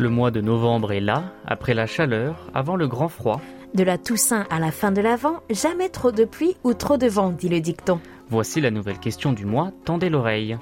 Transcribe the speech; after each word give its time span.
Le 0.00 0.08
mois 0.08 0.30
de 0.30 0.40
novembre 0.40 0.92
est 0.92 1.00
là, 1.00 1.24
après 1.46 1.74
la 1.74 1.84
chaleur, 1.84 2.48
avant 2.54 2.74
le 2.74 2.88
grand 2.88 3.10
froid. 3.10 3.38
De 3.74 3.82
la 3.82 3.98
Toussaint 3.98 4.46
à 4.48 4.58
la 4.58 4.70
fin 4.70 4.92
de 4.92 5.02
l'Avent, 5.02 5.40
jamais 5.50 5.90
trop 5.90 6.10
de 6.10 6.24
pluie 6.24 6.56
ou 6.64 6.72
trop 6.72 6.96
de 6.96 7.06
vent, 7.06 7.28
dit 7.28 7.50
le 7.50 7.60
dicton. 7.60 8.00
Voici 8.30 8.62
la 8.62 8.70
nouvelle 8.70 8.98
question 8.98 9.34
du 9.34 9.44
mois, 9.44 9.72
tendez 9.84 10.08
l'oreille. 10.08 10.56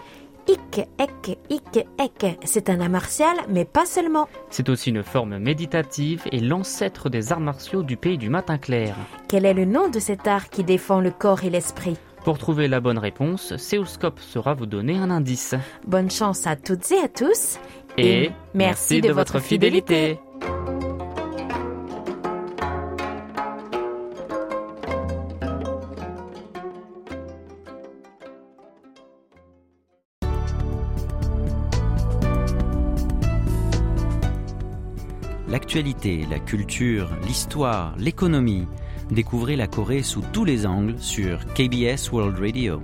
Ik, 0.48 0.88
ek, 0.98 1.38
ik, 1.50 1.86
ek. 1.98 2.38
C'est 2.42 2.68
un 2.68 2.80
art 2.80 2.88
martial, 2.88 3.36
mais 3.48 3.64
pas 3.64 3.86
seulement. 3.86 4.28
C'est 4.50 4.68
aussi 4.70 4.90
une 4.90 5.04
forme 5.04 5.38
méditative 5.38 6.24
et 6.32 6.40
l'ancêtre 6.40 7.08
des 7.08 7.30
arts 7.30 7.38
martiaux 7.38 7.84
du 7.84 7.96
pays 7.96 8.18
du 8.18 8.30
matin 8.30 8.58
clair. 8.58 8.96
Quel 9.28 9.46
est 9.46 9.54
le 9.54 9.66
nom 9.66 9.88
de 9.88 10.00
cet 10.00 10.26
art 10.26 10.48
qui 10.50 10.64
défend 10.64 11.00
le 11.00 11.12
corps 11.12 11.44
et 11.44 11.50
l'esprit? 11.50 11.96
Pour 12.28 12.36
trouver 12.36 12.68
la 12.68 12.80
bonne 12.80 12.98
réponse, 12.98 13.56
Séoulscope 13.56 14.20
sera 14.20 14.52
vous 14.52 14.66
donner 14.66 14.98
un 14.98 15.10
indice. 15.10 15.54
Bonne 15.86 16.10
chance 16.10 16.46
à 16.46 16.56
toutes 16.56 16.92
et 16.92 16.98
à 16.98 17.08
tous. 17.08 17.58
Et, 17.96 18.32
merci 18.52 19.00
de 19.00 19.10
votre 19.12 19.40
fidélité. 19.40 20.18
L'actualité, 35.48 36.26
la 36.30 36.38
culture, 36.40 37.08
l'histoire, 37.26 37.94
l'économie. 37.96 38.66
Découvrez 39.10 39.56
la 39.56 39.66
Corée 39.66 40.02
sous 40.02 40.22
tous 40.32 40.44
les 40.44 40.66
angles 40.66 40.98
sur 40.98 41.46
KBS 41.54 42.12
World 42.12 42.38
Radio. 42.38 42.82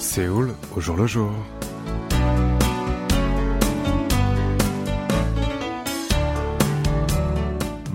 Séoul 0.00 0.54
au 0.76 0.80
jour 0.80 0.96
le 0.96 1.06
jour. 1.06 1.30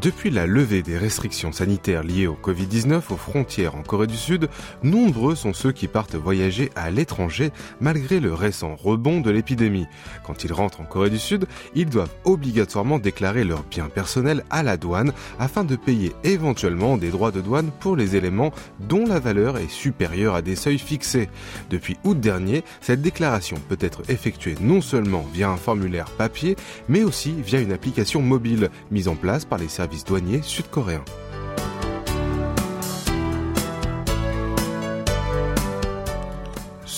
Depuis 0.00 0.30
la 0.30 0.46
levée 0.46 0.82
des 0.82 0.96
restrictions 0.96 1.50
sanitaires 1.50 2.04
liées 2.04 2.28
au 2.28 2.38
Covid-19 2.40 3.02
aux 3.10 3.16
frontières 3.16 3.74
en 3.74 3.82
Corée 3.82 4.06
du 4.06 4.16
Sud, 4.16 4.48
nombreux 4.84 5.34
sont 5.34 5.52
ceux 5.52 5.72
qui 5.72 5.88
partent 5.88 6.14
voyager 6.14 6.70
à 6.76 6.92
l'étranger 6.92 7.50
malgré 7.80 8.20
le 8.20 8.32
récent 8.32 8.76
rebond 8.76 9.20
de 9.20 9.32
l'épidémie. 9.32 9.88
Quand 10.24 10.44
ils 10.44 10.52
rentrent 10.52 10.80
en 10.80 10.84
Corée 10.84 11.10
du 11.10 11.18
Sud, 11.18 11.46
ils 11.74 11.88
doivent 11.88 12.14
obligatoirement 12.22 13.00
déclarer 13.00 13.42
leurs 13.42 13.64
biens 13.64 13.88
personnels 13.88 14.44
à 14.50 14.62
la 14.62 14.76
douane 14.76 15.12
afin 15.40 15.64
de 15.64 15.74
payer 15.74 16.12
éventuellement 16.22 16.96
des 16.96 17.10
droits 17.10 17.32
de 17.32 17.40
douane 17.40 17.72
pour 17.80 17.96
les 17.96 18.14
éléments 18.14 18.52
dont 18.78 19.04
la 19.04 19.18
valeur 19.18 19.58
est 19.58 19.70
supérieure 19.70 20.36
à 20.36 20.42
des 20.42 20.54
seuils 20.54 20.78
fixés. 20.78 21.28
Depuis 21.70 21.96
août 22.04 22.20
dernier, 22.20 22.62
cette 22.80 23.02
déclaration 23.02 23.56
peut 23.68 23.78
être 23.80 24.08
effectuée 24.08 24.54
non 24.60 24.80
seulement 24.80 25.26
via 25.34 25.50
un 25.50 25.56
formulaire 25.56 26.12
papier, 26.12 26.54
mais 26.88 27.02
aussi 27.02 27.32
via 27.32 27.58
une 27.58 27.72
application 27.72 28.22
mobile 28.22 28.70
mise 28.92 29.08
en 29.08 29.16
place 29.16 29.44
par 29.44 29.58
les 29.58 29.66
services 29.66 29.87
douaniers 30.06 30.42
sud-coréens. 30.42 31.04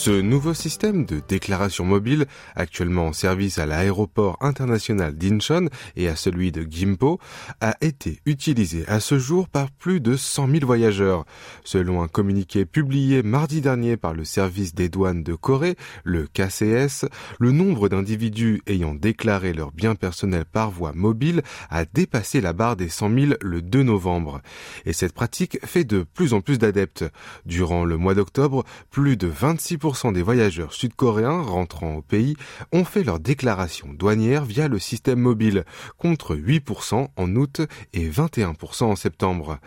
Ce 0.01 0.11
nouveau 0.11 0.55
système 0.55 1.05
de 1.05 1.21
déclaration 1.29 1.85
mobile, 1.85 2.25
actuellement 2.57 3.09
en 3.09 3.13
service 3.13 3.59
à 3.59 3.67
l'aéroport 3.67 4.39
international 4.41 5.15
d'Incheon 5.15 5.69
et 5.95 6.09
à 6.09 6.17
celui 6.17 6.53
de 6.53 6.63
Gimpo, 6.63 7.21
a 7.61 7.77
été 7.83 8.23
utilisé 8.25 8.87
à 8.89 8.99
ce 8.99 9.19
jour 9.19 9.47
par 9.47 9.71
plus 9.71 10.01
de 10.01 10.17
100 10.17 10.53
000 10.53 10.65
voyageurs. 10.65 11.27
Selon 11.65 12.01
un 12.01 12.09
communiqué 12.09 12.65
publié 12.65 13.23
mardi 13.23 13.61
dernier 13.61 13.99
par 13.99 14.15
le 14.15 14.25
service 14.25 14.75
des 14.75 14.89
douanes 14.89 15.23
de 15.23 15.35
Corée, 15.35 15.77
le 16.03 16.27
KCS, 16.27 17.05
le 17.39 17.53
nombre 17.53 17.91
d'individus 17.91 18.63
ayant 18.67 18.95
déclaré 18.95 19.53
leurs 19.53 19.71
biens 19.71 19.97
personnels 19.97 20.47
par 20.47 20.71
voie 20.71 20.95
mobile 20.95 21.43
a 21.69 21.85
dépassé 21.85 22.41
la 22.41 22.55
barre 22.55 22.77
des 22.77 22.89
100 22.89 23.11
000 23.11 23.33
le 23.43 23.61
2 23.61 23.83
novembre. 23.83 24.41
Et 24.87 24.95
cette 24.95 25.13
pratique 25.13 25.59
fait 25.67 25.85
de 25.85 26.05
plus 26.05 26.33
en 26.33 26.41
plus 26.41 26.59
d'adeptes. 26.59 27.05
Durant 27.45 27.85
le 27.85 27.99
mois 27.99 28.15
d'octobre, 28.15 28.65
plus 28.91 29.19
de 29.19 29.31
26% 29.31 29.90
des 30.13 30.23
voyageurs 30.23 30.73
sud-coréens 30.73 31.43
rentrant 31.43 31.97
au 31.97 32.03
pays 32.03 32.37
ont 32.73 32.85
fait 32.85 33.03
leur 33.03 33.19
déclaration 33.19 33.89
douanière 33.93 34.45
via 34.45 34.69
le 34.69 34.79
système 34.79 35.19
mobile, 35.19 35.65
contre 35.99 36.37
8% 36.37 37.09
en 37.17 37.37
août 37.37 37.61
et 37.93 38.09
21% 38.09 38.85
en 38.85 38.97
septembre. 38.97 39.59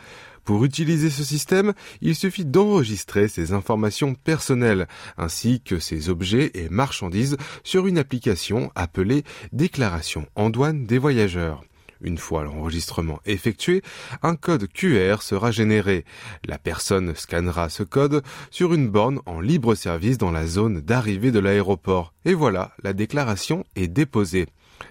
Pour 0.45 0.63
utiliser 0.63 1.09
ce 1.09 1.23
système, 1.23 1.73
il 2.01 2.15
suffit 2.15 2.45
d'enregistrer 2.45 3.27
ses 3.27 3.51
informations 3.51 4.15
personnelles, 4.15 4.87
ainsi 5.17 5.61
que 5.61 5.79
ses 5.79 6.09
objets 6.09 6.51
et 6.53 6.69
marchandises 6.69 7.37
sur 7.63 7.85
une 7.87 7.97
application 7.97 8.71
appelée 8.75 9.23
Déclaration 9.51 10.25
en 10.35 10.49
douane 10.49 10.85
des 10.85 10.97
voyageurs. 10.97 11.63
Une 12.03 12.17
fois 12.17 12.43
l'enregistrement 12.43 13.19
effectué, 13.25 13.81
un 14.21 14.35
code 14.35 14.67
QR 14.67 15.21
sera 15.21 15.51
généré. 15.51 16.03
La 16.45 16.57
personne 16.57 17.15
scannera 17.15 17.69
ce 17.69 17.83
code 17.83 18.23
sur 18.51 18.73
une 18.73 18.89
borne 18.89 19.21
en 19.25 19.39
libre 19.39 19.73
service 19.73 20.17
dans 20.17 20.31
la 20.31 20.45
zone 20.45 20.81
d'arrivée 20.81 21.31
de 21.31 21.39
l'aéroport. 21.39 22.13
Et 22.25 22.33
voilà, 22.33 22.73
la 22.83 22.93
déclaration 22.93 23.63
est 23.75 23.87
déposée. 23.87 24.47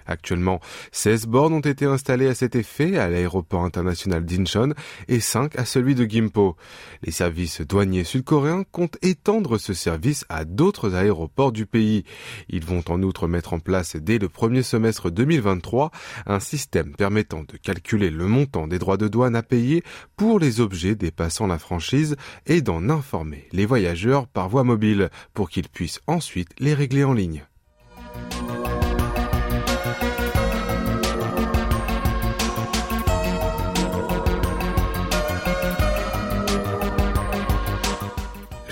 Actuellement, 0.07 0.61
16 0.93 1.27
bornes 1.27 1.55
ont 1.55 1.61
été 1.61 1.85
installées 1.85 2.29
à 2.29 2.35
cet 2.35 2.57
effet 2.57 2.99
à 2.99 3.09
l'aéroport 3.09 3.65
international 3.65 4.25
d'Incheon 4.25 4.75
et 5.09 5.21
5 5.21 5.59
à 5.59 5.65
celui 5.65 5.95
de 5.95 6.05
Gimpo. 6.05 6.57
Les 7.03 7.13
services 7.13 7.61
douaniers 7.61 8.05
sud-coréens 8.05 8.65
comptent 8.71 8.99
étendre 9.03 9.59
ce 9.59 9.75
service 9.75 10.25
à 10.29 10.45
d'autres 10.45 10.95
aéroports 10.95 11.53
du 11.53 11.67
pays. 11.67 12.05
Ils 12.49 12.65
vont 12.65 12.83
en 12.89 13.03
outre 13.03 13.29
mettre 13.29 13.53
en 13.53 13.59
place 13.59 13.97
dès 13.97 14.19
le 14.19 14.29
premier 14.29 14.63
semestre 14.63 15.11
2023 15.11 15.91
un 16.27 16.41
système 16.41 16.95
permettant 16.95 17.43
de 17.43 17.57
calculer 17.57 18.11
le 18.11 18.27
montant 18.27 18.67
des 18.67 18.79
droits 18.79 18.97
de 18.97 19.09
douane 19.09 19.37
à 19.37 19.43
payer 19.43 19.83
pour 20.17 20.39
les 20.39 20.61
objets 20.61 20.95
dépassant 20.95 21.47
la 21.47 21.59
franchise 21.59 22.17
et 22.47 22.61
d'en 22.61 22.89
informer 22.89 23.49
les 23.53 23.67
voyageurs 23.67 24.27
par 24.27 24.49
voie 24.49 24.65
mobile 24.65 25.11
pour 25.35 25.51
qu'ils 25.51 25.69
puissent 25.69 26.01
ensuite 26.07 26.51
les 26.59 26.75
régler 26.75 27.05
en 27.05 27.13
ligne. 27.13 27.45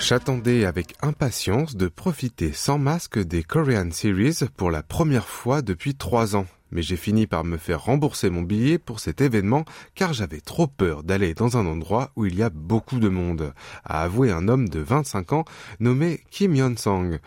J'attendais 0.01 0.65
avec 0.65 0.95
impatience 1.03 1.75
de 1.75 1.87
profiter 1.87 2.53
sans 2.53 2.79
masque 2.79 3.19
des 3.19 3.43
Korean 3.43 3.91
Series 3.91 4.39
pour 4.57 4.71
la 4.71 4.81
première 4.81 5.27
fois 5.27 5.61
depuis 5.61 5.93
trois 5.93 6.35
ans. 6.35 6.47
Mais 6.71 6.81
j'ai 6.81 6.95
fini 6.95 7.27
par 7.27 7.43
me 7.43 7.55
faire 7.55 7.83
rembourser 7.83 8.31
mon 8.31 8.41
billet 8.41 8.79
pour 8.79 8.99
cet 8.99 9.21
événement 9.21 9.63
car 9.93 10.11
j'avais 10.11 10.41
trop 10.41 10.65
peur 10.65 11.03
d'aller 11.03 11.35
dans 11.35 11.55
un 11.55 11.67
endroit 11.67 12.09
où 12.15 12.25
il 12.25 12.35
y 12.35 12.41
a 12.41 12.49
beaucoup 12.49 12.99
de 12.99 13.09
monde, 13.09 13.53
a 13.85 14.01
avoué 14.01 14.31
un 14.31 14.47
homme 14.47 14.69
de 14.69 14.79
25 14.79 15.33
ans 15.33 15.45
nommé 15.79 16.21
Kim 16.31 16.55
Yeon-song. 16.55 17.19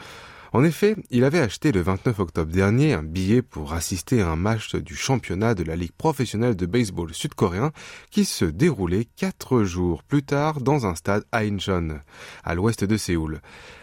En 0.54 0.62
effet, 0.62 0.94
il 1.10 1.24
avait 1.24 1.40
acheté 1.40 1.72
le 1.72 1.80
29 1.80 2.20
octobre 2.20 2.52
dernier 2.52 2.92
un 2.92 3.02
billet 3.02 3.42
pour 3.42 3.72
assister 3.72 4.20
à 4.20 4.28
un 4.28 4.36
match 4.36 4.76
du 4.76 4.94
championnat 4.94 5.56
de 5.56 5.64
la 5.64 5.74
Ligue 5.74 5.90
professionnelle 5.90 6.54
de 6.54 6.64
baseball 6.64 7.12
sud-coréen 7.12 7.72
qui 8.12 8.24
se 8.24 8.44
déroulait 8.44 9.08
quatre 9.16 9.64
jours 9.64 10.04
plus 10.04 10.22
tard 10.22 10.60
dans 10.60 10.86
un 10.86 10.94
stade 10.94 11.24
à 11.32 11.40
Incheon, 11.40 11.98
à 12.44 12.54
l'ouest 12.54 12.84
de 12.84 12.96
Séoul. 12.96 13.40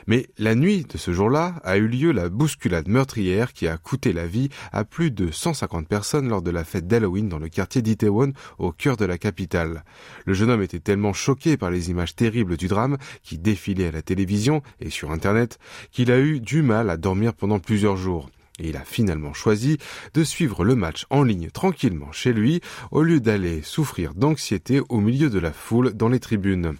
Mais 0.07 0.27
la 0.38 0.56
nuit 0.56 0.86
de 0.89 0.98
ce 0.98 1.12
jour-là 1.12 1.56
a 1.63 1.77
eu 1.77 1.88
lieu 1.88 2.12
la 2.12 2.30
bousculade 2.30 2.88
meurtrière 2.88 3.53
qui 3.53 3.68
a 3.68 3.77
coûté 3.77 4.13
la 4.13 4.27
vie 4.27 4.50
à 4.71 4.83
plus 4.83 5.12
de 5.12 5.31
150 5.31 5.88
personnes 5.88 6.30
lors 6.30 6.42
de 6.42 6.51
la 6.51 6.63
fête 6.63 6.88
d'Halloween 6.88 7.30
dans 7.30 7.39
le 7.39 7.50
quartier 7.50 7.81
d'Itaewon 7.81 8.33
au 8.57 8.71
cœur 8.71 8.98
de 8.98 9.06
la 9.06 9.18
capitale. 9.18 9.83
Le 10.25 10.33
jeune 10.33 10.50
homme 10.50 10.62
était 10.62 10.80
tellement 10.80 11.13
choqué 11.13 11.57
par 11.57 11.71
les 11.71 11.89
images 11.89 12.15
terribles 12.15 12.57
du 12.57 12.68
drame 12.68 12.98
qui 13.24 13.38
défilaient 13.38 13.88
à 13.88 13.92
la 13.92 14.01
télévision 14.01 14.62
et 14.80 14.89
sur 14.89 15.12
Internet 15.12 15.59
qu'il 15.92 16.12
a 16.12 16.19
eu 16.19 16.39
du 16.39 16.62
mal 16.62 16.89
à 16.89 16.98
dormir 16.98 17.33
pendant 17.33 17.59
plusieurs 17.59 17.98
jours. 17.98 18.30
Et 18.59 18.69
il 18.69 18.77
a 18.77 18.83
finalement 18.83 19.33
choisi 19.33 19.77
de 20.13 20.24
suivre 20.24 20.63
le 20.63 20.75
match 20.75 21.06
en 21.09 21.24
ligne 21.24 21.50
tranquillement 21.50 22.12
chez 22.12 22.33
lui 22.33 22.62
au 22.92 23.01
lieu 23.01 23.19
d'aller 23.19 23.62
souffrir 23.63 24.13
d'anxiété 24.13 24.81
au 24.89 25.00
milieu 25.00 25.30
de 25.30 25.39
la 25.39 25.51
foule 25.51 25.94
dans 25.94 26.09
les 26.09 26.19
tribunes. 26.19 26.75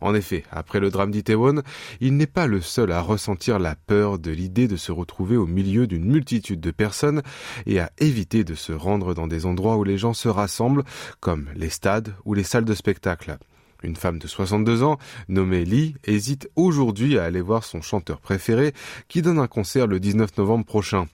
En 0.00 0.14
effet, 0.14 0.44
après 0.50 0.80
le 0.80 0.90
drame 0.90 1.10
d'Itaewon, 1.10 1.62
il 2.00 2.16
n'est 2.16 2.26
pas 2.26 2.46
le 2.46 2.60
seul 2.60 2.92
à 2.92 3.00
ressentir 3.00 3.58
la 3.58 3.74
peur 3.74 4.18
de 4.18 4.30
l'idée 4.30 4.68
de 4.68 4.76
se 4.76 4.92
retrouver 4.92 5.36
au 5.36 5.46
milieu 5.46 5.86
d'une 5.86 6.04
multitude 6.04 6.60
de 6.60 6.70
personnes 6.70 7.22
et 7.66 7.80
à 7.80 7.90
éviter 7.98 8.44
de 8.44 8.54
se 8.54 8.72
rendre 8.72 9.14
dans 9.14 9.26
des 9.26 9.46
endroits 9.46 9.76
où 9.76 9.84
les 9.84 9.98
gens 9.98 10.14
se 10.14 10.28
rassemblent, 10.28 10.84
comme 11.20 11.48
les 11.54 11.70
stades 11.70 12.14
ou 12.24 12.34
les 12.34 12.44
salles 12.44 12.64
de 12.64 12.74
spectacle. 12.74 13.38
Une 13.82 13.96
femme 13.96 14.18
de 14.18 14.26
62 14.26 14.82
ans, 14.82 14.98
nommée 15.28 15.64
Lee, 15.64 15.94
hésite 16.04 16.50
aujourd'hui 16.56 17.18
à 17.18 17.24
aller 17.24 17.40
voir 17.40 17.64
son 17.64 17.80
chanteur 17.80 18.20
préféré 18.20 18.74
qui 19.08 19.22
donne 19.22 19.38
un 19.38 19.46
concert 19.46 19.86
le 19.86 20.00
19 20.00 20.36
novembre 20.36 20.64
prochain. 20.64 21.06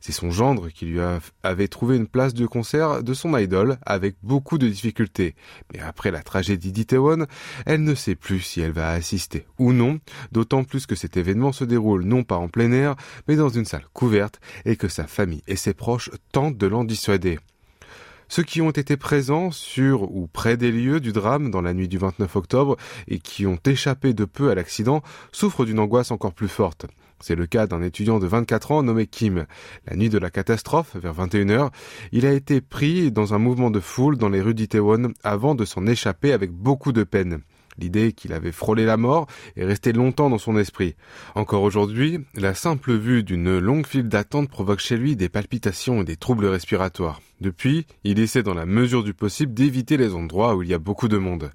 C'est 0.00 0.12
son 0.12 0.30
gendre 0.30 0.68
qui 0.68 0.86
lui 0.86 1.00
avait 1.42 1.68
trouvé 1.68 1.96
une 1.96 2.06
place 2.06 2.32
de 2.32 2.46
concert 2.46 3.02
de 3.02 3.14
son 3.14 3.36
idole 3.36 3.78
avec 3.84 4.16
beaucoup 4.22 4.58
de 4.58 4.68
difficultés. 4.68 5.34
Mais 5.72 5.80
après 5.80 6.10
la 6.10 6.22
tragédie 6.22 6.72
d'Itaewon, 6.72 7.26
elle 7.66 7.82
ne 7.82 7.94
sait 7.94 8.14
plus 8.14 8.40
si 8.40 8.60
elle 8.60 8.72
va 8.72 8.90
assister 8.90 9.46
ou 9.58 9.72
non, 9.72 9.98
d'autant 10.32 10.64
plus 10.64 10.86
que 10.86 10.94
cet 10.94 11.16
événement 11.16 11.52
se 11.52 11.64
déroule 11.64 12.04
non 12.04 12.24
pas 12.24 12.36
en 12.36 12.48
plein 12.48 12.72
air, 12.72 12.96
mais 13.28 13.36
dans 13.36 13.48
une 13.48 13.64
salle 13.64 13.86
couverte 13.92 14.40
et 14.64 14.76
que 14.76 14.88
sa 14.88 15.06
famille 15.06 15.42
et 15.46 15.56
ses 15.56 15.74
proches 15.74 16.10
tentent 16.32 16.56
de 16.56 16.66
l'en 16.66 16.84
dissuader. 16.84 17.38
Ceux 18.28 18.42
qui 18.42 18.60
ont 18.60 18.70
été 18.70 18.96
présents 18.96 19.50
sur 19.50 20.02
ou 20.14 20.26
près 20.26 20.56
des 20.56 20.72
lieux 20.72 21.00
du 21.00 21.12
drame 21.12 21.50
dans 21.50 21.62
la 21.62 21.74
nuit 21.74 21.88
du 21.88 21.98
29 21.98 22.34
octobre 22.36 22.76
et 23.08 23.18
qui 23.18 23.46
ont 23.46 23.58
échappé 23.64 24.14
de 24.14 24.24
peu 24.24 24.50
à 24.50 24.54
l'accident 24.54 25.02
souffrent 25.32 25.64
d'une 25.64 25.78
angoisse 25.78 26.10
encore 26.10 26.32
plus 26.32 26.48
forte. 26.48 26.86
C'est 27.20 27.36
le 27.36 27.46
cas 27.46 27.66
d'un 27.66 27.82
étudiant 27.82 28.18
de 28.18 28.26
24 28.26 28.72
ans 28.72 28.82
nommé 28.82 29.06
Kim. 29.06 29.46
La 29.86 29.96
nuit 29.96 30.10
de 30.10 30.18
la 30.18 30.30
catastrophe, 30.30 30.96
vers 30.96 31.14
21h, 31.14 31.70
il 32.12 32.26
a 32.26 32.32
été 32.32 32.60
pris 32.60 33.10
dans 33.10 33.32
un 33.32 33.38
mouvement 33.38 33.70
de 33.70 33.80
foule 33.80 34.18
dans 34.18 34.28
les 34.28 34.42
rues 34.42 34.54
d'Itaewon 34.54 35.12
avant 35.22 35.54
de 35.54 35.64
s'en 35.64 35.86
échapper 35.86 36.32
avec 36.32 36.50
beaucoup 36.50 36.92
de 36.92 37.04
peine. 37.04 37.40
L'idée 37.78 38.12
qu'il 38.12 38.32
avait 38.32 38.52
frôlé 38.52 38.84
la 38.84 38.96
mort 38.96 39.26
est 39.56 39.64
restée 39.64 39.92
longtemps 39.92 40.30
dans 40.30 40.38
son 40.38 40.56
esprit. 40.56 40.94
Encore 41.34 41.62
aujourd'hui, 41.62 42.20
la 42.34 42.54
simple 42.54 42.94
vue 42.94 43.22
d'une 43.22 43.58
longue 43.58 43.86
file 43.86 44.08
d'attente 44.08 44.48
provoque 44.48 44.80
chez 44.80 44.96
lui 44.96 45.16
des 45.16 45.28
palpitations 45.28 46.00
et 46.00 46.04
des 46.04 46.16
troubles 46.16 46.46
respiratoires. 46.46 47.20
Depuis, 47.40 47.86
il 48.02 48.18
essaie 48.18 48.42
dans 48.42 48.54
la 48.54 48.64
mesure 48.64 49.04
du 49.04 49.12
possible 49.12 49.52
d'éviter 49.52 49.98
les 49.98 50.14
endroits 50.14 50.56
où 50.56 50.62
il 50.62 50.70
y 50.70 50.74
a 50.74 50.78
beaucoup 50.78 51.08
de 51.08 51.18
monde. 51.18 51.50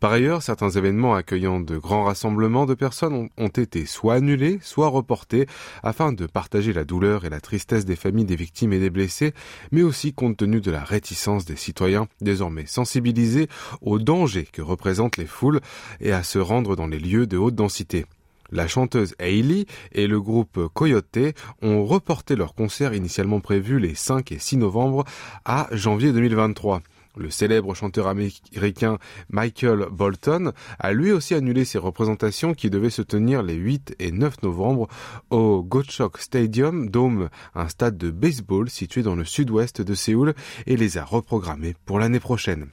Par 0.00 0.10
ailleurs, 0.10 0.42
certains 0.42 0.70
événements 0.70 1.14
accueillant 1.14 1.60
de 1.60 1.76
grands 1.76 2.04
rassemblements 2.04 2.64
de 2.64 2.72
personnes 2.72 3.28
ont, 3.36 3.48
été 3.48 3.84
soit 3.84 4.14
annulés, 4.14 4.58
soit 4.62 4.88
reportés, 4.88 5.46
afin 5.82 6.12
de 6.12 6.24
partager 6.24 6.72
la 6.72 6.84
douleur 6.84 7.26
et 7.26 7.30
la 7.30 7.40
tristesse 7.40 7.84
des 7.84 7.96
familles 7.96 8.24
des 8.24 8.36
victimes 8.36 8.72
et 8.72 8.80
des 8.80 8.90
blessés, 8.90 9.34
mais 9.72 9.82
aussi 9.82 10.14
compte 10.14 10.38
tenu 10.38 10.62
de 10.62 10.70
la 10.70 10.82
réticence 10.82 11.44
des 11.44 11.56
citoyens, 11.56 12.08
désormais 12.22 12.66
sensibilisés 12.66 13.48
aux 13.82 13.98
dangers 13.98 14.48
que 14.50 14.62
représentent 14.62 15.18
les 15.18 15.26
foules 15.26 15.60
et 16.00 16.12
à 16.12 16.22
se 16.22 16.38
rendre 16.38 16.76
dans 16.76 16.86
les 16.86 16.98
lieux 16.98 17.26
de 17.26 17.36
haute 17.36 17.54
densité. 17.54 18.06
La 18.50 18.68
chanteuse 18.68 19.14
Hailey 19.18 19.66
et 19.92 20.06
le 20.06 20.20
groupe 20.20 20.68
Coyote 20.72 21.18
ont 21.62 21.84
reporté 21.84 22.36
leur 22.36 22.54
concert 22.54 22.94
initialement 22.94 23.40
prévu 23.40 23.78
les 23.78 23.94
5 23.94 24.32
et 24.32 24.38
6 24.38 24.58
novembre 24.58 25.04
à 25.44 25.68
janvier 25.72 26.12
2023. 26.12 26.82
Le 27.16 27.30
célèbre 27.30 27.74
chanteur 27.74 28.08
américain 28.08 28.98
Michael 29.30 29.86
Bolton 29.90 30.52
a 30.78 30.92
lui 30.92 31.12
aussi 31.12 31.34
annulé 31.34 31.64
ses 31.64 31.78
représentations 31.78 32.52
qui 32.52 32.68
devaient 32.68 32.90
se 32.90 33.00
tenir 33.00 33.42
les 33.42 33.54
8 33.54 33.96
et 33.98 34.12
9 34.12 34.42
novembre 34.42 34.86
au 35.30 35.62
Gochok 35.62 36.18
Stadium 36.18 36.90
Dome, 36.90 37.30
un 37.54 37.68
stade 37.68 37.96
de 37.96 38.10
baseball 38.10 38.68
situé 38.68 39.02
dans 39.02 39.14
le 39.14 39.24
sud-ouest 39.24 39.80
de 39.80 39.94
Séoul, 39.94 40.34
et 40.66 40.76
les 40.76 40.98
a 40.98 41.04
reprogrammés 41.04 41.74
pour 41.86 41.98
l'année 41.98 42.20
prochaine. 42.20 42.68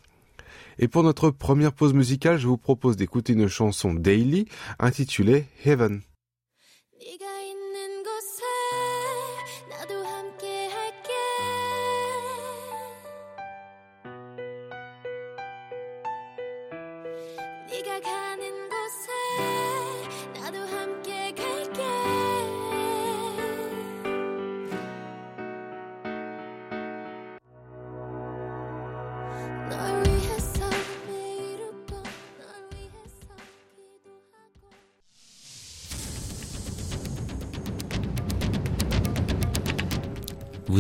Et 0.80 0.88
pour 0.88 1.04
notre 1.04 1.30
première 1.30 1.74
pause 1.74 1.94
musicale, 1.94 2.38
je 2.38 2.48
vous 2.48 2.58
propose 2.58 2.98
d'écouter 2.98 3.34
une 3.34 3.48
chanson 3.48 3.94
Daily 3.94 4.46
intitulée 4.80 5.46
Heaven. 5.66 6.02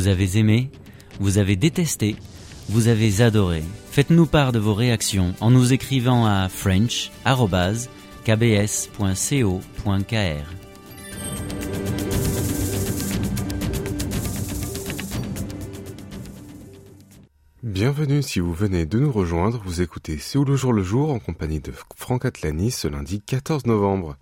Vous 0.03 0.09
avez 0.09 0.37
aimé, 0.37 0.69
vous 1.21 1.37
avez 1.37 1.55
détesté, 1.55 2.17
vous 2.67 2.89
avez 2.89 3.21
adoré. 3.21 3.63
Faites-nous 3.89 4.25
part 4.25 4.51
de 4.51 4.59
vos 4.59 4.73
réactions 4.73 5.33
en 5.39 5.49
nous 5.49 5.71
écrivant 5.71 6.25
à 6.25 6.49
french.kbs.co.kr. 6.49 7.23
Bienvenue 17.63 18.21
si 18.21 18.41
vous 18.41 18.53
venez 18.53 18.85
de 18.85 18.99
nous 18.99 19.09
rejoindre, 19.09 19.61
vous 19.63 19.81
écoutez 19.81 20.17
C'est 20.17 20.37
le 20.37 20.57
jour 20.57 20.73
le 20.73 20.83
jour 20.83 21.11
en 21.11 21.19
compagnie 21.19 21.61
de 21.61 21.71
Franck 21.95 22.25
Atlani 22.25 22.71
ce 22.71 22.89
lundi 22.89 23.21
14 23.21 23.67
novembre. 23.67 24.17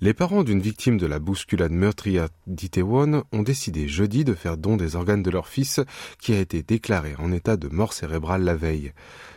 Les 0.00 0.14
parents 0.14 0.44
d'une 0.44 0.60
victime 0.60 0.96
de 0.96 1.06
la 1.06 1.18
bousculade 1.18 1.72
meurtrière 1.72 2.28
d'Itaewon 2.46 3.24
ont 3.32 3.42
décidé 3.42 3.88
jeudi 3.88 4.24
de 4.24 4.32
faire 4.32 4.56
don 4.56 4.76
des 4.76 4.94
organes 4.94 5.24
de 5.24 5.30
leur 5.30 5.48
fils 5.48 5.80
qui 6.20 6.32
a 6.32 6.38
été 6.38 6.62
déclaré 6.62 7.16
en 7.18 7.32
état 7.32 7.56
de 7.56 7.66
mort 7.66 7.92
cérébrale 7.92 8.44
la 8.44 8.54
veille. 8.54 8.92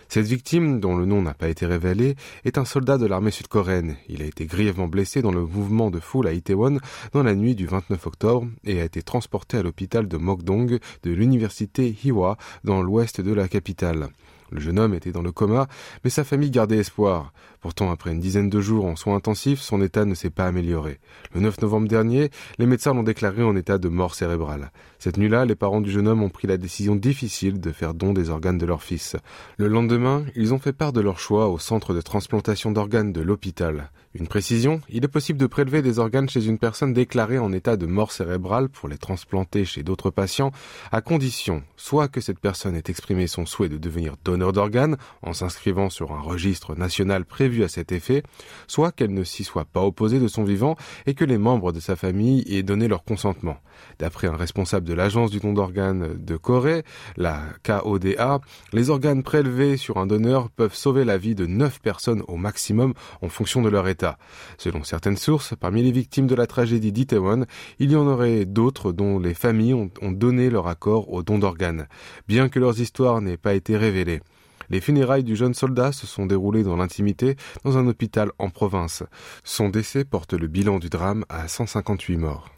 Cette 0.08 0.28
victime, 0.28 0.80
dont 0.80 0.96
le 0.96 1.06
nom 1.06 1.24
n'a 1.24 1.34
pas 1.34 1.50
été 1.50 1.66
révélé, 1.66 2.16
est 2.46 2.60
un 2.60 2.66
soldat 2.66 3.00
de 3.00 3.08
l'armée 3.08 3.32
sud-coréenne. 3.32 3.96
Il 4.08 4.22
a 4.22 4.26
été 4.26 4.46
grièvement 4.46 4.88
blessé 4.88 5.24
dans 5.24 5.32
le 5.32 5.48
mouvement 5.48 5.90
de 5.90 6.00
foule 6.00 6.28
à 6.28 6.34
Itaewon 6.34 6.78
dans 7.12 7.24
la 7.24 7.34
nuit 7.34 7.56
du 7.56 7.66
29 7.66 8.06
octobre 8.06 8.48
et 8.64 8.82
a 8.82 8.84
été 8.84 9.02
transporté 9.02 9.58
à 9.58 9.64
l'hôpital 9.64 10.08
de 10.08 10.18
Mokdong 10.18 10.78
de 11.02 11.12
l'université 11.12 11.96
Hiwa 12.04 12.38
dans 12.64 12.84
l'ouest 12.84 13.20
de 13.20 13.34
la 13.34 13.48
capitale. 13.48 14.10
Le 14.52 14.60
jeune 14.60 14.80
homme 14.80 14.94
était 14.94 15.14
dans 15.14 15.22
le 15.22 15.32
coma, 15.32 15.68
mais 16.04 16.10
sa 16.10 16.26
famille 16.26 16.52
gardait 16.52 16.78
espoir. 16.78 17.32
Pourtant, 17.62 17.92
après 17.92 18.12
une 18.12 18.20
dizaine 18.20 18.50
de 18.50 18.60
jours 18.60 18.86
en 18.86 18.96
soins 18.96 19.16
intensifs, 19.16 19.62
son 19.62 19.84
état 19.84 20.04
ne 20.04 20.16
s'est 20.16 20.32
pas 20.32 20.48
amélioré. 20.48 21.00
Le 21.36 21.42
9 21.42 21.62
novembre 21.62 21.88
dernier, 21.88 22.32
les 22.58 22.66
médecins 22.66 22.92
l'ont 22.92 23.04
déclaré 23.04 23.44
en 23.44 23.56
état 23.56 23.78
de 23.78 23.88
mort 23.88 24.16
cérébrale. 24.16 24.72
Cette 24.98 25.18
nuit-là, 25.18 25.46
les 25.46 25.54
parents 25.54 25.80
du 25.80 25.92
jeune 25.92 26.08
homme 26.08 26.24
ont 26.24 26.30
pris 26.30 26.48
la 26.48 26.58
décision 26.58 26.96
difficile 26.96 27.60
de 27.60 27.72
faire 27.72 27.94
don 27.94 28.14
des 28.14 28.32
organes 28.32 28.58
de 28.58 28.66
leur 28.66 28.82
fils. 28.82 29.16
Le 29.58 29.68
lendemain, 29.68 30.26
ils 30.36 30.56
ont 30.56 30.60
fait 30.60 30.74
part 30.74 30.92
de 30.92 31.02
leur 31.02 31.20
choix 31.20 31.50
au 31.50 31.60
centre 31.60 31.94
de 31.94 32.02
transplantation 32.02 32.72
d'organes 32.72 33.14
de 33.14 33.22
l'hôpital. 33.22 33.92
Une 34.14 34.28
précision, 34.28 34.82
il 34.90 35.06
est 35.06 35.08
possible 35.08 35.40
de 35.40 35.48
prélever 35.48 35.82
des 35.82 36.00
organes 36.00 36.28
chez 36.28 36.46
une 36.46 36.58
personne 36.58 36.94
déclarée 36.94 37.40
en 37.40 37.54
état 37.54 37.78
de 37.78 37.86
mort 37.86 38.12
cérébrale 38.12 38.68
pour 38.68 38.90
les 38.90 38.98
transplanter 38.98 39.66
chez 39.66 39.84
d'autres 39.84 40.10
patients, 40.10 40.52
à 40.92 41.02
condition 41.02 41.64
soit 41.78 42.10
que 42.10 42.20
cette 42.22 42.40
personne 42.40 42.76
ait 42.76 42.84
exprimé 42.88 43.28
son 43.28 43.46
souhait 43.46 43.70
de 43.70 43.78
devenir 43.78 44.16
donneur 44.26 44.52
d'organes 44.52 44.98
en 45.22 45.32
s'inscrivant 45.32 45.90
sur 45.90 46.12
un 46.12 46.20
registre 46.20 46.76
national 46.76 47.24
prévu 47.24 47.51
à 47.64 47.68
cet 47.68 47.92
effet, 47.92 48.24
soit 48.68 48.92
qu'elle 48.92 49.14
ne 49.14 49.24
s'y 49.24 49.44
soit 49.44 49.66
pas 49.66 49.82
opposée 49.82 50.20
de 50.20 50.28
son 50.28 50.44
vivant 50.44 50.76
et 51.06 51.14
que 51.14 51.26
les 51.26 51.38
membres 51.38 51.72
de 51.72 51.80
sa 51.80 51.96
famille 51.96 52.44
aient 52.48 52.64
donné 52.64 52.88
leur 52.88 53.04
consentement. 53.04 53.58
D'après 54.00 54.28
un 54.28 54.36
responsable 54.36 54.88
de 54.88 54.94
l'agence 54.94 55.32
du 55.32 55.40
don 55.40 55.54
d'organes 55.54 56.18
de 56.18 56.38
Corée, 56.38 56.84
la 57.18 57.42
KODA, 57.64 58.40
les 58.74 58.90
organes 58.90 59.24
prélevés 59.24 59.78
sur 59.78 59.98
un 59.98 60.08
donneur 60.08 60.50
peuvent 60.50 60.76
sauver 60.76 61.06
la 61.06 61.18
vie 61.18 61.36
de 61.36 61.46
9 61.46 61.80
personnes 61.82 62.24
au 62.28 62.38
maximum 62.38 62.94
en 63.22 63.30
fonction 63.30 63.62
de 63.62 63.70
leur 63.70 63.88
état. 63.88 64.18
Selon 64.58 64.84
certaines 64.84 65.18
sources, 65.18 65.54
parmi 65.60 65.84
les 65.84 65.92
victimes 65.92 66.28
de 66.28 66.36
la 66.36 66.48
tragédie 66.48 66.92
d'Itaewon, 66.92 67.46
il 67.80 67.92
y 67.92 67.96
en 67.96 68.08
aurait 68.08 68.46
d'autres 68.46 68.92
dont 68.92 69.20
les 69.20 69.34
familles 69.34 69.74
ont, 69.74 69.92
ont 70.02 70.12
donné 70.12 70.50
leur 70.50 70.68
accord 70.68 71.12
au 71.12 71.24
don 71.24 71.40
d'organes, 71.40 71.88
bien 72.28 72.50
que 72.50 72.60
leurs 72.60 72.80
histoires 72.80 73.22
n'aient 73.22 73.38
pas 73.38 73.54
été 73.54 73.78
révélées. 73.78 74.22
Les 74.72 74.80
funérailles 74.80 75.26
du 75.26 75.36
jeune 75.36 75.54
soldat 75.54 75.92
se 75.92 76.08
sont 76.08 76.26
déroulées 76.26 76.64
dans 76.64 76.78
l'intimité 76.78 77.36
dans 77.66 77.78
un 77.78 77.88
hôpital 77.88 78.32
en 78.40 78.50
province. 78.50 79.04
Son 79.44 79.68
décès 79.68 80.06
porte 80.06 80.32
le 80.32 80.48
bilan 80.48 80.80
du 80.80 80.90
drame 80.90 81.26
à 81.28 81.50
158 81.50 82.16
morts. 82.16 82.50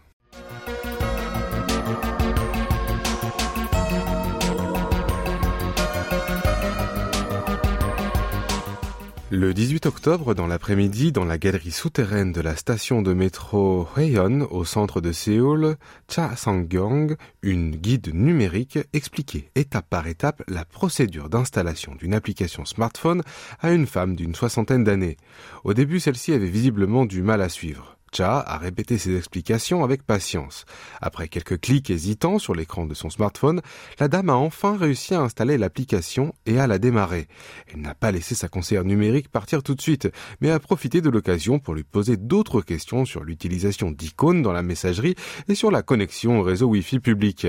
Le 9.36 9.52
18 9.52 9.88
octobre, 9.88 10.36
dans 10.36 10.46
l'après-midi, 10.46 11.12
dans 11.12 11.26
la 11.26 11.40
galerie 11.40 11.72
souterraine 11.72 12.32
de 12.34 12.40
la 12.40 12.56
station 12.56 13.02
de 13.02 13.14
métro 13.14 13.88
Hwaeyeon, 13.96 14.48
au 14.52 14.64
centre 14.64 15.02
de 15.02 15.12
Séoul, 15.12 15.76
Cha 16.08 16.36
Sang-gyong, 16.36 17.16
une 17.42 17.72
guide 17.76 18.14
numérique, 18.14 18.78
expliquait 18.94 19.50
étape 19.56 19.90
par 19.90 20.06
étape 20.06 20.44
la 20.48 20.66
procédure 20.66 21.30
d'installation 21.30 21.96
d'une 21.96 22.14
application 22.14 22.64
smartphone 22.64 23.24
à 23.60 23.72
une 23.72 23.88
femme 23.88 24.16
d'une 24.16 24.36
soixantaine 24.36 24.84
d'années. 24.84 25.18
Au 25.64 25.74
début, 25.74 26.00
celle-ci 26.00 26.32
avait 26.32 26.46
visiblement 26.46 27.08
du 27.08 27.24
mal 27.24 27.42
à 27.42 27.50
suivre. 27.50 27.98
Cha 28.14 28.40
a 28.40 28.58
répété 28.58 28.98
ses 28.98 29.18
explications 29.18 29.84
avec 29.84 30.04
patience. 30.04 30.66
Après 31.02 31.28
quelques 31.28 31.60
clics 31.60 31.90
hésitants 31.90 32.40
sur 32.40 32.54
l'écran 32.54 32.86
de 32.86 32.94
son 32.94 33.10
smartphone, 33.10 33.62
la 34.00 34.08
dame 34.08 34.30
a 34.30 34.36
enfin 34.36 34.78
réussi 34.78 35.14
à 35.14 35.22
installer 35.22 35.58
l'application 35.58 36.34
et 36.46 36.60
à 36.60 36.68
la 36.68 36.78
démarrer. 36.78 37.28
Elle 37.74 37.82
n'a 37.82 37.96
pas 37.96 38.12
laissé 38.12 38.36
sa 38.36 38.48
conseillère 38.48 38.84
numérique 38.84 39.30
partir 39.30 39.64
tout 39.64 39.76
de 39.76 39.82
suite, 39.82 40.10
mais 40.42 40.52
a 40.52 40.60
profité 40.60 41.02
de 41.02 41.10
l'occasion 41.10 41.60
pour 41.60 41.74
lui 41.74 41.84
poser 41.84 42.16
d'autres 42.18 42.62
questions 42.62 43.06
sur 43.06 43.24
l'utilisation 43.24 43.92
d'icônes 43.92 44.44
dans 44.44 44.54
la 44.54 44.64
messagerie 44.64 45.16
et 45.48 45.56
sur 45.56 45.72
la 45.72 45.82
connexion 45.82 46.40
au 46.40 46.44
réseau 46.44 46.68
Wi-Fi 46.68 47.00
public. 47.00 47.48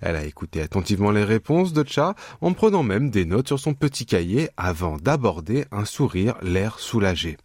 Elle 0.00 0.16
a 0.16 0.24
écouté 0.24 0.62
attentivement 0.62 1.10
les 1.10 1.24
réponses 1.24 1.72
de 1.72 1.86
Cha 1.86 2.14
en 2.40 2.52
prenant 2.52 2.82
même 2.82 3.10
des 3.10 3.24
notes 3.24 3.48
sur 3.48 3.60
son 3.60 3.74
petit 3.74 4.06
cahier 4.06 4.48
avant 4.56 4.96
d'aborder 4.96 5.66
un 5.70 5.84
sourire 5.84 6.36
l'air 6.42 6.78
soulagé. 6.78 7.36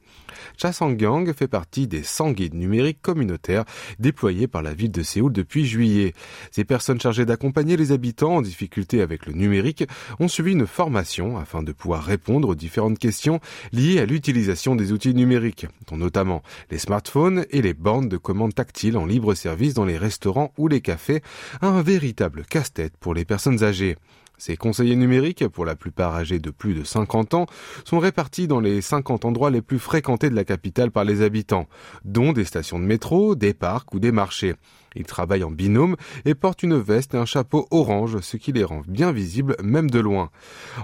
Chasangyang 0.57 1.33
fait 1.33 1.47
partie 1.47 1.87
des 1.87 2.03
100 2.03 2.31
guides 2.31 2.53
numériques 2.53 3.01
communautaires 3.01 3.65
déployés 3.99 4.47
par 4.47 4.61
la 4.61 4.73
ville 4.73 4.91
de 4.91 5.03
Séoul 5.03 5.33
depuis 5.33 5.65
juillet. 5.65 6.13
Ces 6.51 6.63
personnes 6.63 6.99
chargées 6.99 7.25
d'accompagner 7.25 7.77
les 7.77 7.91
habitants 7.91 8.37
en 8.37 8.41
difficulté 8.41 9.01
avec 9.01 9.25
le 9.25 9.33
numérique 9.33 9.85
ont 10.19 10.27
suivi 10.27 10.51
une 10.51 10.67
formation 10.67 11.37
afin 11.37 11.63
de 11.63 11.71
pouvoir 11.71 12.03
répondre 12.03 12.49
aux 12.49 12.55
différentes 12.55 12.99
questions 12.99 13.39
liées 13.71 13.99
à 13.99 14.05
l'utilisation 14.05 14.75
des 14.75 14.91
outils 14.91 15.13
numériques, 15.13 15.67
dont 15.87 15.97
notamment 15.97 16.43
les 16.69 16.77
smartphones 16.77 17.45
et 17.51 17.61
les 17.61 17.73
bornes 17.73 18.09
de 18.09 18.17
commande 18.17 18.53
tactiles 18.53 18.97
en 18.97 19.05
libre 19.05 19.33
service 19.33 19.73
dans 19.73 19.85
les 19.85 19.97
restaurants 19.97 20.53
ou 20.57 20.67
les 20.67 20.81
cafés, 20.81 21.21
un 21.61 21.81
véritable 21.81 22.43
casse-tête 22.49 22.93
pour 22.99 23.13
les 23.13 23.25
personnes 23.25 23.63
âgées. 23.63 23.97
Ces 24.43 24.57
conseillers 24.57 24.95
numériques, 24.95 25.47
pour 25.49 25.65
la 25.65 25.75
plupart 25.75 26.15
âgés 26.15 26.39
de 26.39 26.49
plus 26.49 26.73
de 26.73 26.83
50 26.83 27.35
ans, 27.35 27.45
sont 27.85 27.99
répartis 27.99 28.47
dans 28.47 28.59
les 28.59 28.81
50 28.81 29.23
endroits 29.23 29.51
les 29.51 29.61
plus 29.61 29.77
fréquentés 29.77 30.31
de 30.31 30.35
la 30.35 30.43
capitale 30.43 30.89
par 30.89 31.03
les 31.03 31.21
habitants, 31.21 31.67
dont 32.05 32.33
des 32.33 32.43
stations 32.43 32.79
de 32.79 32.83
métro, 32.83 33.35
des 33.35 33.53
parcs 33.53 33.93
ou 33.93 33.99
des 33.99 34.11
marchés. 34.11 34.55
Ils 34.95 35.05
travaillent 35.05 35.43
en 35.43 35.51
binôme 35.51 35.95
et 36.25 36.35
portent 36.35 36.63
une 36.63 36.77
veste 36.77 37.13
et 37.13 37.17
un 37.17 37.25
chapeau 37.25 37.67
orange, 37.71 38.19
ce 38.21 38.37
qui 38.37 38.51
les 38.51 38.63
rend 38.63 38.81
bien 38.87 39.11
visibles 39.11 39.55
même 39.63 39.89
de 39.89 39.99
loin. 39.99 40.29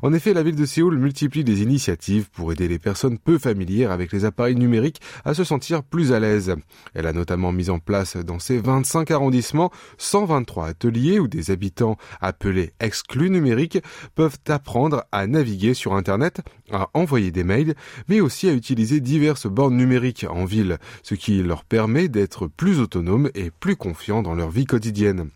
En 0.01 0.13
effet, 0.13 0.33
la 0.33 0.43
ville 0.43 0.55
de 0.55 0.65
Séoul 0.65 0.97
multiplie 0.97 1.43
des 1.43 1.61
initiatives 1.61 2.29
pour 2.29 2.51
aider 2.51 2.67
les 2.67 2.79
personnes 2.79 3.17
peu 3.17 3.37
familières 3.37 3.91
avec 3.91 4.11
les 4.11 4.25
appareils 4.25 4.55
numériques 4.55 5.01
à 5.25 5.33
se 5.33 5.43
sentir 5.43 5.83
plus 5.83 6.13
à 6.13 6.19
l'aise. 6.19 6.55
Elle 6.93 7.07
a 7.07 7.13
notamment 7.13 7.51
mis 7.51 7.69
en 7.69 7.79
place 7.79 8.17
dans 8.17 8.39
ses 8.39 8.59
25 8.59 9.11
arrondissements 9.11 9.71
123 9.97 10.67
ateliers 10.67 11.19
où 11.19 11.27
des 11.27 11.51
habitants 11.51 11.97
appelés 12.21 12.71
exclus 12.79 13.29
numériques 13.29 13.79
peuvent 14.15 14.37
apprendre 14.47 15.05
à 15.11 15.27
naviguer 15.27 15.73
sur 15.73 15.93
Internet, 15.93 16.41
à 16.71 16.89
envoyer 16.93 17.31
des 17.31 17.43
mails, 17.43 17.75
mais 18.07 18.21
aussi 18.21 18.49
à 18.49 18.53
utiliser 18.53 18.99
diverses 18.99 19.47
bornes 19.47 19.77
numériques 19.77 20.25
en 20.29 20.45
ville, 20.45 20.77
ce 21.03 21.15
qui 21.15 21.41
leur 21.43 21.63
permet 21.63 22.07
d'être 22.07 22.47
plus 22.47 22.79
autonomes 22.79 23.29
et 23.35 23.51
plus 23.51 23.75
dans 24.07 24.35
leur 24.35 24.49
vie 24.49 24.65
quotidienne. 24.65 25.29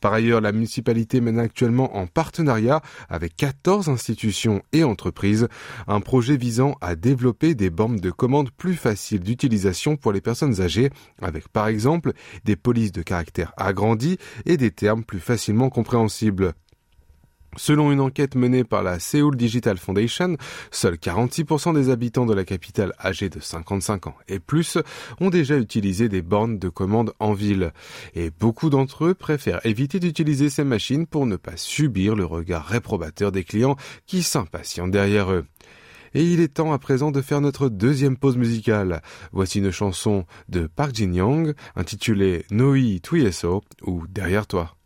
Par 0.00 0.12
ailleurs, 0.12 0.40
la 0.40 0.52
municipalité 0.52 1.20
mène 1.20 1.38
actuellement 1.38 1.96
en 1.96 2.06
partenariat 2.06 2.82
avec 3.08 3.36
14 3.36 3.88
institutions 3.88 4.62
et 4.72 4.82
entreprises 4.82 5.48
un 5.86 6.00
projet 6.00 6.36
visant 6.36 6.74
à 6.80 6.96
développer 6.96 7.54
des 7.54 7.70
bornes 7.70 8.00
de 8.00 8.10
commande 8.10 8.50
plus 8.50 8.74
faciles 8.74 9.20
d'utilisation 9.20 9.96
pour 9.96 10.12
les 10.12 10.20
personnes 10.20 10.60
âgées, 10.60 10.90
avec 11.22 11.48
par 11.48 11.68
exemple 11.68 12.12
des 12.44 12.56
polices 12.56 12.92
de 12.92 13.02
caractère 13.02 13.52
agrandis 13.56 14.18
et 14.46 14.56
des 14.56 14.70
termes 14.70 15.04
plus 15.04 15.20
facilement 15.20 15.70
compréhensibles. 15.70 16.54
Selon 17.56 17.90
une 17.90 18.00
enquête 18.00 18.34
menée 18.34 18.62
par 18.62 18.82
la 18.82 19.00
Seoul 19.00 19.36
Digital 19.36 19.78
Foundation, 19.78 20.36
seuls 20.70 20.94
46% 20.94 21.74
des 21.74 21.90
habitants 21.90 22.26
de 22.26 22.34
la 22.34 22.44
capitale 22.44 22.92
âgés 23.02 23.30
de 23.30 23.40
55 23.40 24.06
ans 24.06 24.14
et 24.28 24.38
plus 24.38 24.78
ont 25.20 25.30
déjà 25.30 25.56
utilisé 25.56 26.08
des 26.08 26.22
bornes 26.22 26.58
de 26.58 26.68
commande 26.68 27.12
en 27.18 27.32
ville. 27.32 27.72
Et 28.14 28.30
beaucoup 28.30 28.70
d'entre 28.70 29.06
eux 29.06 29.14
préfèrent 29.14 29.64
éviter 29.64 29.98
d'utiliser 29.98 30.50
ces 30.50 30.64
machines 30.64 31.06
pour 31.06 31.26
ne 31.26 31.36
pas 31.36 31.56
subir 31.56 32.14
le 32.14 32.24
regard 32.24 32.66
réprobateur 32.66 33.32
des 33.32 33.44
clients 33.44 33.76
qui 34.06 34.22
s'impatientent 34.22 34.92
derrière 34.92 35.32
eux. 35.32 35.44
Et 36.14 36.22
il 36.22 36.40
est 36.40 36.54
temps 36.54 36.72
à 36.72 36.78
présent 36.78 37.10
de 37.10 37.20
faire 37.20 37.40
notre 37.40 37.68
deuxième 37.68 38.16
pause 38.16 38.36
musicale. 38.36 39.02
Voici 39.32 39.58
une 39.58 39.70
chanson 39.70 40.24
de 40.48 40.66
Park 40.66 40.94
Jin-young 40.94 41.54
intitulée 41.76 42.46
Noi 42.50 43.00
Tuyeso 43.02 43.62
ou 43.82 44.06
Derrière 44.08 44.46
toi. 44.46 44.77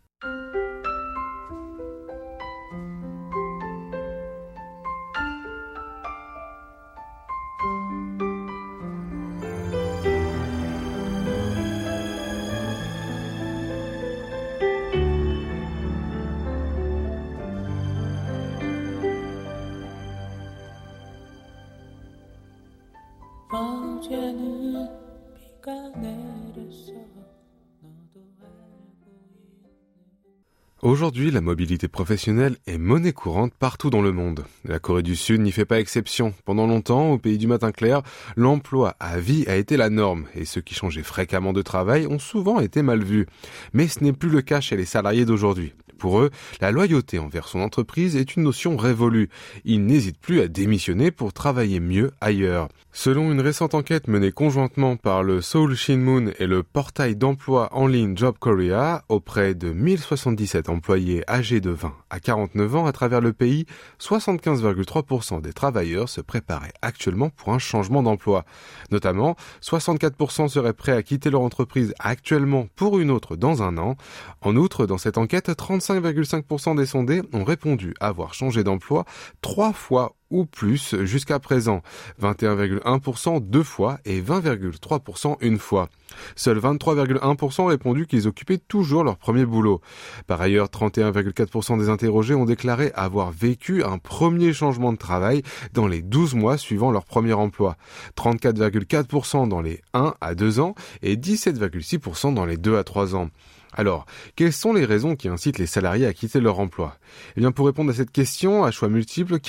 Aujourd'hui, 30.83 31.31
la 31.31 31.39
mobilité 31.39 31.87
professionnelle 31.87 32.57
est 32.67 32.77
monnaie 32.77 33.13
courante 33.13 33.53
partout 33.57 33.89
dans 33.89 34.01
le 34.01 34.11
monde. 34.11 34.43
La 34.65 34.79
Corée 34.79 35.01
du 35.01 35.15
Sud 35.15 35.39
n'y 35.39 35.53
fait 35.53 35.63
pas 35.63 35.79
exception. 35.79 36.33
Pendant 36.43 36.67
longtemps, 36.67 37.11
au 37.11 37.17
pays 37.17 37.37
du 37.37 37.47
matin 37.47 37.71
clair, 37.71 38.01
l'emploi 38.35 38.97
à 38.99 39.17
vie 39.17 39.45
a 39.47 39.55
été 39.55 39.77
la 39.77 39.89
norme 39.89 40.25
et 40.35 40.43
ceux 40.43 40.59
qui 40.59 40.75
changeaient 40.75 41.01
fréquemment 41.01 41.53
de 41.53 41.61
travail 41.61 42.05
ont 42.05 42.19
souvent 42.19 42.59
été 42.59 42.81
mal 42.81 43.01
vus. 43.01 43.27
Mais 43.71 43.87
ce 43.87 44.03
n'est 44.03 44.11
plus 44.11 44.27
le 44.27 44.41
cas 44.41 44.59
chez 44.59 44.75
les 44.75 44.83
salariés 44.83 45.23
d'aujourd'hui. 45.23 45.73
Pour 46.03 46.19
eux, 46.19 46.31
la 46.59 46.71
loyauté 46.71 47.17
envers 47.17 47.47
son 47.47 47.61
entreprise 47.61 48.17
est 48.17 48.35
une 48.35 48.43
notion 48.43 48.75
révolue. 48.75 49.29
Ils 49.63 49.85
n'hésitent 49.85 50.19
plus 50.19 50.41
à 50.41 50.49
démissionner 50.49 51.11
pour 51.11 51.31
travailler 51.31 51.79
mieux 51.79 52.11
ailleurs. 52.19 52.67
Selon 52.91 53.31
une 53.31 53.39
récente 53.39 53.73
enquête 53.73 54.07
menée 54.07 54.33
conjointement 54.33 54.97
par 54.97 55.23
le 55.23 55.41
Seoul 55.41 55.75
Shinmun 55.75 56.31
et 56.37 56.45
le 56.45 56.61
portail 56.61 57.15
d'emploi 57.15 57.69
en 57.71 57.87
ligne 57.87 58.17
Job 58.17 58.35
Korea 58.37 59.03
auprès 59.07 59.55
de 59.55 59.71
1077 59.71 60.69
employés 60.69 61.23
âgés 61.27 61.61
de 61.61 61.71
20 61.71 61.93
à 62.11 62.19
49 62.19 62.75
ans 62.75 62.85
à 62.85 62.91
travers 62.91 63.19
le 63.19 63.33
pays, 63.33 63.65
75,3% 63.99 65.41
des 65.41 65.53
travailleurs 65.53 66.07
se 66.07 66.21
préparaient 66.21 66.73
actuellement 66.83 67.29
pour 67.29 67.53
un 67.53 67.57
changement 67.59 68.03
d'emploi. 68.03 68.45
Notamment, 68.91 69.35
64% 69.63 70.49
seraient 70.49 70.73
prêts 70.73 70.91
à 70.91 71.01
quitter 71.01 71.31
leur 71.31 71.41
entreprise 71.41 71.95
actuellement 71.97 72.67
pour 72.75 72.99
une 72.99 73.09
autre 73.09 73.35
dans 73.35 73.63
un 73.63 73.79
an. 73.79 73.95
En 74.41 74.55
outre, 74.55 74.85
dans 74.85 74.99
cette 74.99 75.17
enquête, 75.17 75.55
35 75.55 75.92
5,5% 75.99 76.75
des 76.75 76.85
sondés 76.85 77.21
ont 77.33 77.43
répondu 77.43 77.93
avoir 77.99 78.33
changé 78.33 78.63
d'emploi 78.63 79.05
trois 79.41 79.73
fois 79.73 80.15
ou 80.33 80.45
plus 80.45 80.95
jusqu'à 81.05 81.39
présent, 81.39 81.81
21,1% 82.21 83.39
deux 83.39 83.63
fois 83.63 83.99
et 84.03 84.21
20,3% 84.21 85.37
une 85.41 85.59
fois. 85.59 85.89
Seuls 86.35 86.59
23,1% 86.59 87.61
ont 87.61 87.65
répondu 87.67 88.07
qu'ils 88.07 88.27
occupaient 88.27 88.57
toujours 88.57 89.03
leur 89.03 89.17
premier 89.17 89.45
boulot. 89.45 89.79
Par 90.27 90.41
ailleurs, 90.41 90.67
31,4% 90.67 91.77
des 91.77 91.89
interrogés 91.89 92.33
ont 92.33 92.45
déclaré 92.45 92.91
avoir 92.95 93.31
vécu 93.31 93.83
un 93.83 93.99
premier 93.99 94.53
changement 94.53 94.91
de 94.91 94.97
travail 94.97 95.43
dans 95.73 95.87
les 95.87 96.01
12 96.01 96.33
mois 96.33 96.57
suivant 96.57 96.91
leur 96.91 97.05
premier 97.05 97.33
emploi, 97.33 97.77
34,4% 98.17 99.47
dans 99.47 99.61
les 99.61 99.81
1 99.93 100.15
à 100.19 100.35
2 100.35 100.59
ans 100.59 100.73
et 101.03 101.15
17,6% 101.15 102.33
dans 102.33 102.45
les 102.45 102.57
2 102.57 102.75
à 102.77 102.83
3 102.83 103.15
ans. 103.15 103.29
Alors, 103.75 104.05
quelles 104.35 104.53
sont 104.53 104.73
les 104.73 104.85
raisons 104.85 105.15
qui 105.15 105.27
incitent 105.27 105.57
les 105.57 105.65
salariés 105.65 106.05
à 106.05 106.13
quitter 106.13 106.39
leur 106.39 106.59
emploi? 106.59 106.97
Eh 107.35 107.39
bien, 107.39 107.51
pour 107.51 107.65
répondre 107.65 107.89
à 107.89 107.93
cette 107.93 108.11
question, 108.11 108.63
à 108.63 108.71
choix 108.71 108.87
multiples, 108.87 109.39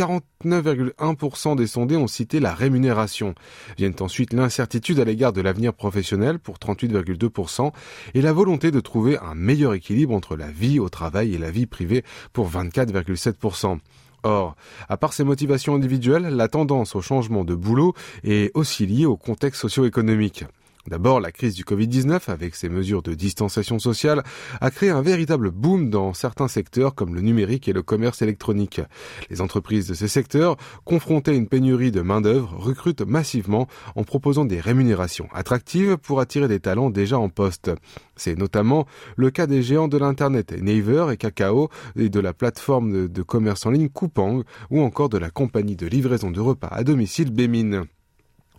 49,1% 0.74 1.56
des 1.56 1.66
sondés 1.66 1.96
ont 1.96 2.06
cité 2.06 2.40
la 2.40 2.54
rémunération. 2.54 3.34
Viennent 3.76 3.94
ensuite 4.00 4.32
l'incertitude 4.32 5.00
à 5.00 5.04
l'égard 5.04 5.32
de 5.32 5.40
l'avenir 5.40 5.72
professionnel 5.72 6.38
pour 6.38 6.58
38,2% 6.58 7.72
et 8.14 8.22
la 8.22 8.32
volonté 8.32 8.70
de 8.70 8.80
trouver 8.80 9.18
un 9.18 9.34
meilleur 9.34 9.74
équilibre 9.74 10.14
entre 10.14 10.36
la 10.36 10.50
vie 10.50 10.78
au 10.78 10.88
travail 10.88 11.34
et 11.34 11.38
la 11.38 11.50
vie 11.50 11.66
privée 11.66 12.04
pour 12.32 12.50
24,7%. 12.50 13.78
Or, 14.22 14.56
à 14.88 14.96
part 14.96 15.12
ces 15.12 15.24
motivations 15.24 15.74
individuelles, 15.74 16.28
la 16.28 16.48
tendance 16.48 16.96
au 16.96 17.02
changement 17.02 17.44
de 17.44 17.54
boulot 17.54 17.94
est 18.22 18.50
aussi 18.54 18.86
liée 18.86 19.04
au 19.04 19.16
contexte 19.16 19.60
socio-économique. 19.60 20.44
D'abord, 20.88 21.18
la 21.18 21.32
crise 21.32 21.54
du 21.54 21.64
Covid-19, 21.64 22.30
avec 22.30 22.54
ses 22.54 22.68
mesures 22.68 23.02
de 23.02 23.14
distanciation 23.14 23.78
sociale, 23.78 24.22
a 24.60 24.70
créé 24.70 24.90
un 24.90 25.00
véritable 25.00 25.50
boom 25.50 25.88
dans 25.88 26.12
certains 26.12 26.48
secteurs 26.48 26.94
comme 26.94 27.14
le 27.14 27.22
numérique 27.22 27.68
et 27.68 27.72
le 27.72 27.82
commerce 27.82 28.20
électronique. 28.20 28.82
Les 29.30 29.40
entreprises 29.40 29.88
de 29.88 29.94
ces 29.94 30.08
secteurs, 30.08 30.56
confrontées 30.84 31.30
à 31.30 31.34
une 31.34 31.48
pénurie 31.48 31.90
de 31.90 32.02
main-d'œuvre, 32.02 32.54
recrutent 32.58 33.00
massivement 33.00 33.66
en 33.96 34.04
proposant 34.04 34.44
des 34.44 34.60
rémunérations 34.60 35.28
attractives 35.32 35.96
pour 35.96 36.20
attirer 36.20 36.48
des 36.48 36.60
talents 36.60 36.90
déjà 36.90 37.18
en 37.18 37.30
poste. 37.30 37.70
C'est 38.16 38.38
notamment 38.38 38.86
le 39.16 39.30
cas 39.30 39.46
des 39.46 39.62
géants 39.62 39.88
de 39.88 39.96
l'Internet 39.98 40.52
Naver 40.52 41.06
et 41.12 41.16
Kakao 41.16 41.70
et 41.96 42.10
de 42.10 42.20
la 42.20 42.34
plateforme 42.34 43.08
de 43.08 43.22
commerce 43.22 43.64
en 43.64 43.70
ligne 43.70 43.88
Coupang 43.88 44.42
ou 44.70 44.82
encore 44.82 45.08
de 45.08 45.18
la 45.18 45.30
compagnie 45.30 45.76
de 45.76 45.86
livraison 45.86 46.30
de 46.30 46.40
repas 46.40 46.68
à 46.70 46.84
domicile 46.84 47.30
Bemin. 47.30 47.86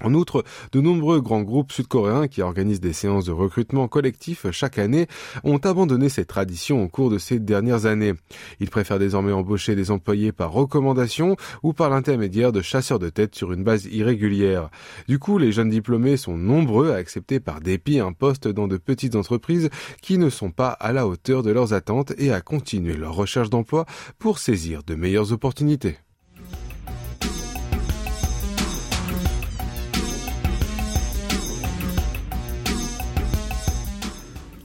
En 0.03 0.13
outre, 0.13 0.43
de 0.73 0.81
nombreux 0.81 1.21
grands 1.21 1.41
groupes 1.41 1.71
sud-coréens 1.71 2.27
qui 2.27 2.41
organisent 2.41 2.81
des 2.81 2.91
séances 2.91 3.25
de 3.25 3.31
recrutement 3.31 3.87
collectif 3.87 4.45
chaque 4.51 4.77
année 4.77 5.07
ont 5.43 5.57
abandonné 5.57 6.09
cette 6.09 6.27
tradition 6.27 6.83
au 6.83 6.89
cours 6.89 7.09
de 7.09 7.17
ces 7.17 7.39
dernières 7.39 7.85
années. 7.85 8.13
Ils 8.59 8.69
préfèrent 8.69 8.99
désormais 8.99 9.31
embaucher 9.31 9.73
des 9.75 9.91
employés 9.91 10.33
par 10.33 10.51
recommandation 10.51 11.37
ou 11.63 11.71
par 11.71 11.89
l'intermédiaire 11.89 12.51
de 12.51 12.61
chasseurs 12.61 12.99
de 12.99 13.09
tête 13.09 13.35
sur 13.35 13.53
une 13.53 13.63
base 13.63 13.85
irrégulière. 13.85 14.69
Du 15.07 15.17
coup, 15.17 15.37
les 15.37 15.53
jeunes 15.53 15.69
diplômés 15.69 16.17
sont 16.17 16.37
nombreux 16.37 16.91
à 16.91 16.95
accepter 16.95 17.39
par 17.39 17.61
dépit 17.61 17.99
un 17.99 18.11
poste 18.11 18.47
dans 18.49 18.67
de 18.67 18.77
petites 18.77 19.15
entreprises 19.15 19.69
qui 20.01 20.17
ne 20.17 20.29
sont 20.29 20.51
pas 20.51 20.69
à 20.69 20.91
la 20.91 21.07
hauteur 21.07 21.41
de 21.41 21.51
leurs 21.51 21.73
attentes 21.73 22.13
et 22.17 22.33
à 22.33 22.41
continuer 22.41 22.97
leur 22.97 23.15
recherche 23.15 23.49
d'emploi 23.49 23.85
pour 24.19 24.39
saisir 24.39 24.83
de 24.83 24.95
meilleures 24.95 25.31
opportunités. 25.31 25.97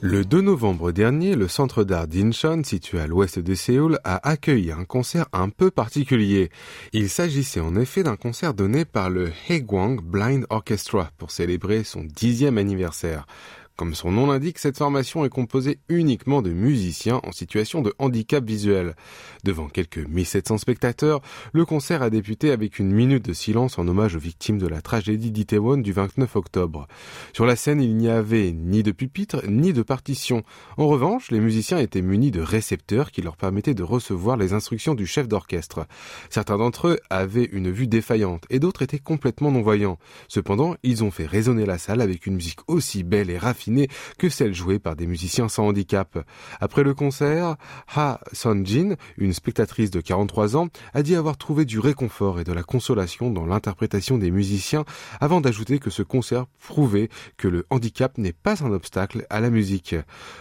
Le 0.03 0.25
2 0.25 0.41
novembre 0.41 0.93
dernier, 0.93 1.37
le 1.37 1.47
centre 1.47 1.85
d'art 1.85 2.07
d'Incheon, 2.07 2.65
situé 2.65 3.01
à 3.01 3.07
l'ouest 3.07 3.39
de 3.39 3.55
Séoul, 3.55 3.99
a 4.03 4.27
accueilli 4.27 4.73
un 4.73 4.87
concert 4.87 5.27
un 5.35 5.51
peu 5.51 5.71
particulier. 5.71 6.49
Il 6.95 7.11
s'agissait 7.11 7.61
en 7.61 7.77
effet 7.77 8.03
d'un 8.03 8.17
concert 8.17 8.55
donné 8.55 8.87
par 8.87 9.11
le 9.11 9.31
Haegwang 9.51 10.01
Blind 10.01 10.47
Orchestra 10.49 11.11
pour 11.19 11.31
célébrer 11.31 11.85
son 11.85 12.03
dixième 12.03 12.57
anniversaire. 12.57 13.27
Comme 13.81 13.95
son 13.95 14.13
nom 14.13 14.27
l'indique, 14.27 14.59
cette 14.59 14.77
formation 14.77 15.25
est 15.25 15.31
composée 15.31 15.79
uniquement 15.89 16.43
de 16.43 16.51
musiciens 16.51 17.19
en 17.25 17.33
situation 17.33 17.81
de 17.81 17.95
handicap 17.99 18.45
visuel. 18.45 18.95
Devant 19.43 19.71
quelques 19.71 20.07
1700 20.07 20.59
spectateurs, 20.59 21.23
le 21.55 21.65
concert 21.65 22.03
a 22.03 22.11
débuté 22.11 22.51
avec 22.51 22.79
une 22.79 22.93
minute 22.93 23.25
de 23.25 23.33
silence 23.33 23.79
en 23.79 23.89
hommage 23.89 24.17
aux 24.17 24.19
victimes 24.19 24.59
de 24.59 24.67
la 24.67 24.83
tragédie 24.83 25.31
d'Itaewon 25.31 25.79
du 25.79 25.93
29 25.93 26.37
octobre. 26.37 26.89
Sur 27.33 27.47
la 27.47 27.57
scène, 27.57 27.81
il 27.81 27.97
n'y 27.97 28.11
avait 28.11 28.53
ni 28.53 28.83
de 28.83 28.93
pupitre, 28.93 29.41
ni 29.49 29.73
de 29.73 29.81
partition. 29.81 30.43
En 30.77 30.87
revanche, 30.87 31.31
les 31.31 31.41
musiciens 31.41 31.79
étaient 31.79 32.03
munis 32.03 32.33
de 32.33 32.43
récepteurs 32.43 33.11
qui 33.11 33.23
leur 33.23 33.39
permettaient 33.39 33.73
de 33.73 33.83
recevoir 33.83 34.37
les 34.37 34.53
instructions 34.53 34.95
du 34.95 35.07
chef 35.07 35.27
d'orchestre. 35.27 35.87
Certains 36.29 36.59
d'entre 36.59 36.89
eux 36.89 36.99
avaient 37.09 37.49
une 37.51 37.71
vue 37.71 37.87
défaillante 37.87 38.45
et 38.51 38.59
d'autres 38.59 38.83
étaient 38.83 38.99
complètement 38.99 39.51
non-voyants. 39.51 39.99
Cependant, 40.29 40.77
ils 40.83 41.03
ont 41.03 41.11
fait 41.11 41.25
résonner 41.25 41.65
la 41.65 41.79
salle 41.79 42.03
avec 42.03 42.27
une 42.27 42.35
musique 42.35 42.61
aussi 42.69 43.05
belle 43.05 43.31
et 43.31 43.39
raffinée 43.39 43.70
que 44.19 44.29
celle 44.29 44.55
jouée 44.55 44.79
par 44.79 44.97
des 44.97 45.07
musiciens 45.07 45.49
sans 45.49 45.69
handicap. 45.69 46.19
Après 46.61 46.83
le 46.83 46.95
concert, 46.95 47.57
Ha 47.95 48.21
Son-jin, 48.33 48.97
une 49.19 49.33
spectatrice 49.33 49.91
de 49.91 50.01
43 50.01 50.57
ans, 50.57 50.69
a 50.95 51.03
dit 51.03 51.15
avoir 51.15 51.37
trouvé 51.37 51.65
du 51.65 51.79
réconfort 51.79 52.41
et 52.41 52.45
de 52.45 52.53
la 52.53 52.63
consolation 52.63 53.31
dans 53.31 53.47
l'interprétation 53.47 54.19
des 54.19 54.31
musiciens 54.31 54.85
avant 55.21 55.41
d'ajouter 55.41 55.79
que 55.79 55.91
ce 55.91 56.03
concert 56.03 56.47
prouvait 56.63 57.09
que 57.37 57.49
le 57.49 57.67
handicap 57.71 58.19
n'est 58.19 58.33
pas 58.33 58.63
un 58.65 58.73
obstacle 58.73 59.27
à 59.31 59.41
la 59.41 59.51
musique. 59.51 59.95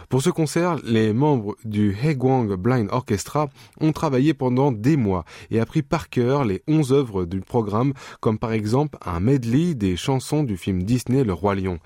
Pour 0.10 0.22
ce 0.22 0.30
concert, 0.30 0.78
les 0.84 1.14
membres 1.14 1.56
du 1.64 1.96
Haegwang 1.96 2.56
Blind 2.56 2.90
Orchestra 2.92 3.50
ont 3.80 3.92
travaillé 3.92 4.34
pendant 4.34 4.72
des 4.72 4.98
mois 4.98 5.26
et 5.52 5.60
appris 5.60 5.82
par 5.82 6.10
cœur 6.10 6.46
les 6.46 6.62
11 6.68 6.94
œuvres 6.94 7.26
du 7.26 7.42
programme 7.42 7.94
comme 8.20 8.38
par 8.38 8.52
exemple 8.52 8.98
un 9.06 9.20
medley 9.20 9.74
des 9.74 9.96
chansons 9.96 10.44
du 10.44 10.58
film 10.58 10.84
Disney 10.84 11.24
Le 11.24 11.34
Roi 11.34 11.56
Lion. 11.56 11.80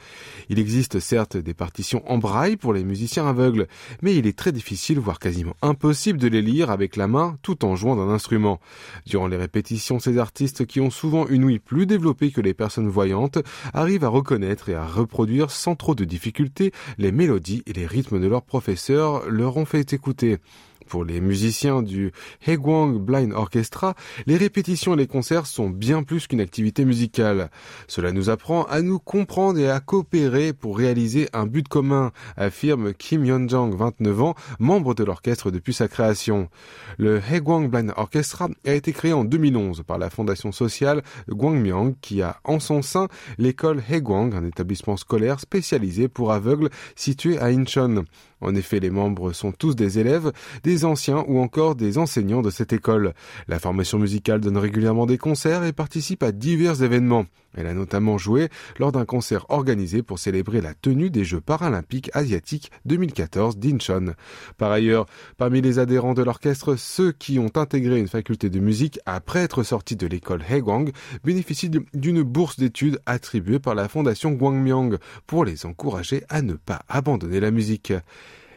Il 0.49 0.59
existe 0.59 0.99
certes 0.99 1.32
des 1.35 1.53
partitions 1.53 2.03
en 2.09 2.17
braille 2.17 2.57
pour 2.57 2.73
les 2.73 2.83
musiciens 2.83 3.27
aveugles, 3.27 3.67
mais 4.01 4.15
il 4.15 4.27
est 4.27 4.37
très 4.37 4.51
difficile, 4.51 4.99
voire 4.99 5.19
quasiment 5.19 5.55
impossible 5.61 6.19
de 6.19 6.27
les 6.27 6.41
lire 6.41 6.69
avec 6.69 6.95
la 6.95 7.07
main 7.07 7.37
tout 7.41 7.65
en 7.65 7.75
jouant 7.75 7.95
d'un 7.95 8.09
instrument. 8.09 8.59
Durant 9.05 9.27
les 9.27 9.37
répétitions, 9.37 9.99
ces 9.99 10.17
artistes 10.17 10.65
qui 10.65 10.79
ont 10.81 10.89
souvent 10.89 11.27
une 11.27 11.43
ouïe 11.43 11.59
plus 11.59 11.85
développée 11.85 12.31
que 12.31 12.41
les 12.41 12.53
personnes 12.53 12.89
voyantes 12.89 13.39
arrivent 13.73 14.03
à 14.03 14.09
reconnaître 14.09 14.69
et 14.69 14.75
à 14.75 14.85
reproduire 14.85 15.51
sans 15.51 15.75
trop 15.75 15.95
de 15.95 16.05
difficulté 16.05 16.71
les 16.97 17.11
mélodies 17.11 17.63
et 17.65 17.73
les 17.73 17.87
rythmes 17.87 18.21
de 18.21 18.27
leurs 18.27 18.43
professeurs 18.43 19.29
leur 19.29 19.57
ont 19.57 19.65
fait 19.65 19.93
écouter. 19.93 20.39
Pour 20.87 21.05
les 21.05 21.21
musiciens 21.21 21.81
du 21.81 22.11
Haegwang 22.45 22.99
Blind 22.99 23.33
Orchestra, 23.33 23.95
les 24.25 24.37
répétitions 24.37 24.93
et 24.93 24.97
les 24.97 25.07
concerts 25.07 25.47
sont 25.47 25.69
bien 25.69 26.03
plus 26.03 26.27
qu'une 26.27 26.41
activité 26.41 26.85
musicale. 26.85 27.49
Cela 27.87 28.11
nous 28.11 28.29
apprend 28.29 28.63
à 28.63 28.81
nous 28.81 28.99
comprendre 28.99 29.59
et 29.59 29.69
à 29.69 29.79
coopérer 29.79 30.53
pour 30.53 30.77
réaliser 30.77 31.29
un 31.33 31.45
but 31.45 31.67
commun, 31.67 32.11
affirme 32.37 32.93
Kim 32.93 33.25
Yeon-jang, 33.25 33.75
29 33.75 34.21
ans, 34.21 34.35
membre 34.59 34.93
de 34.93 35.03
l'orchestre 35.03 35.51
depuis 35.51 35.73
sa 35.73 35.87
création. 35.87 36.49
Le 36.97 37.19
Haegwang 37.19 37.69
Blind 37.69 37.93
Orchestra 37.97 38.49
a 38.65 38.73
été 38.73 38.93
créé 38.93 39.13
en 39.13 39.23
2011 39.23 39.83
par 39.87 39.97
la 39.97 40.09
fondation 40.09 40.51
sociale 40.51 41.03
Gwangmyang 41.29 41.95
qui 42.01 42.21
a 42.21 42.37
en 42.43 42.59
son 42.59 42.81
sein 42.81 43.07
l'école 43.37 43.81
Haegwang, 43.89 44.35
un 44.35 44.45
établissement 44.45 44.97
scolaire 44.97 45.39
spécialisé 45.39 46.07
pour 46.07 46.31
aveugles 46.31 46.69
situé 46.95 47.37
à 47.39 47.45
Incheon. 47.45 48.05
En 48.43 48.55
effet, 48.55 48.79
les 48.79 48.89
membres 48.89 49.31
sont 49.31 49.51
tous 49.51 49.75
des 49.75 49.99
élèves, 49.99 50.31
des 50.63 50.85
anciens 50.85 51.23
ou 51.27 51.39
encore 51.39 51.75
des 51.75 51.97
enseignants 51.97 52.41
de 52.41 52.49
cette 52.49 52.73
école. 52.73 53.13
La 53.47 53.57
formation 53.57 53.97
musicale 53.97 54.41
donne 54.41 54.57
régulièrement 54.57 55.05
des 55.05 55.17
concerts 55.17 55.63
et 55.63 55.73
participe 55.73 56.23
à 56.23 56.31
divers 56.31 56.83
événements. 56.83 57.25
Elle 57.55 57.67
a 57.67 57.73
notamment 57.73 58.17
joué 58.17 58.49
lors 58.79 58.91
d'un 58.91 59.05
concert 59.05 59.45
organisé 59.49 60.03
pour 60.03 60.19
célébrer 60.19 60.61
la 60.61 60.73
tenue 60.73 61.09
des 61.09 61.23
Jeux 61.23 61.41
paralympiques 61.41 62.09
asiatiques 62.13 62.71
2014 62.85 63.57
d'Incheon. 63.57 64.13
Par 64.57 64.71
ailleurs, 64.71 65.05
parmi 65.37 65.61
les 65.61 65.79
adhérents 65.79 66.13
de 66.13 66.23
l'orchestre, 66.23 66.75
ceux 66.75 67.11
qui 67.11 67.39
ont 67.39 67.51
intégré 67.55 67.99
une 67.99 68.07
faculté 68.07 68.49
de 68.49 68.59
musique 68.59 68.99
après 69.05 69.39
être 69.39 69.63
sortis 69.63 69.95
de 69.95 70.07
l'école 70.07 70.43
Haegwang 70.49 70.91
bénéficient 71.23 71.71
d'une 71.93 72.23
bourse 72.23 72.59
d'études 72.59 72.99
attribuée 73.05 73.59
par 73.59 73.75
la 73.75 73.87
fondation 73.87 74.31
Gwangmyang 74.31 74.97
pour 75.27 75.45
les 75.45 75.65
encourager 75.65 76.23
à 76.29 76.41
ne 76.41 76.53
pas 76.53 76.81
abandonner 76.89 77.39
la 77.39 77.51
musique. 77.51 77.93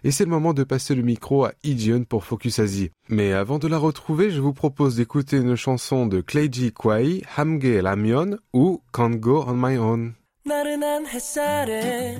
Et 0.05 0.11
c'est 0.11 0.25
le 0.25 0.31
moment 0.31 0.53
de 0.53 0.63
passer 0.63 0.95
le 0.95 1.03
micro 1.03 1.45
à 1.45 1.53
Ijeon 1.63 2.05
pour 2.05 2.23
Focus 2.23 2.59
Asie. 2.59 2.91
Mais 3.07 3.33
avant 3.33 3.59
de 3.59 3.67
la 3.67 3.77
retrouver, 3.77 4.31
je 4.31 4.41
vous 4.41 4.53
propose 4.53 4.95
d'écouter 4.95 5.37
une 5.37 5.55
chanson 5.55 6.07
de 6.07 6.21
Kleiji 6.21 6.71
Kwai, 6.73 7.21
Hamge 7.37 7.81
Lamion 7.81 8.37
ou 8.53 8.81
Can't 8.93 9.17
Go 9.19 9.43
On 9.47 9.53
My 9.53 9.77
Own. 9.77 10.15
나른한 10.43 11.05
햇살에 11.05 12.17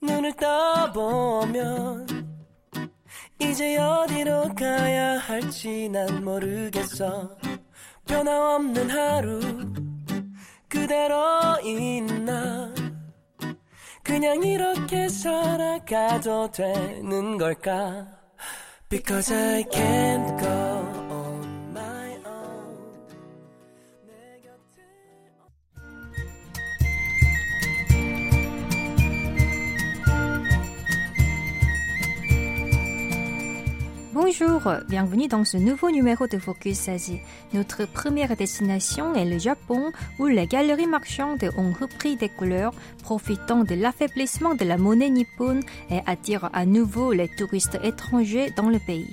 눈을 0.00 0.34
떠보면 0.36 2.06
이제 3.40 3.76
어디로 3.76 4.54
가야 4.54 5.18
할지 5.18 5.88
난 5.88 6.24
모르겠어 6.24 7.36
변함없는 8.06 8.88
하루 8.88 9.40
그대로 10.68 11.16
있나 11.64 12.72
그냥 14.09 14.41
이렇게 14.41 15.07
살아가도 15.07 16.49
되는 16.49 17.37
걸까? 17.37 18.07
Because 18.89 19.31
I 19.31 19.63
can't 19.65 20.39
go 20.39 20.98
Bonjour, 34.39 34.71
bienvenue 34.87 35.27
dans 35.27 35.43
ce 35.43 35.57
nouveau 35.57 35.91
numéro 35.91 36.27
de 36.27 36.37
Focus 36.37 36.87
Asie. 36.87 37.19
Notre 37.53 37.85
première 37.85 38.35
destination 38.37 39.13
est 39.13 39.25
le 39.25 39.37
Japon, 39.37 39.91
où 40.17 40.27
les 40.27 40.47
galeries 40.47 40.87
marchandes 40.87 41.49
ont 41.57 41.73
repris 41.73 42.15
des 42.15 42.29
couleurs, 42.29 42.73
profitant 43.03 43.63
de 43.63 43.75
l'affaiblissement 43.75 44.55
de 44.55 44.63
la 44.65 44.77
monnaie 44.77 45.09
nippone 45.09 45.61
et 45.89 45.99
attirent 46.05 46.49
à 46.53 46.65
nouveau 46.65 47.11
les 47.11 47.27
touristes 47.27 47.79
étrangers 47.83 48.51
dans 48.55 48.69
le 48.69 48.79
pays. 48.79 49.11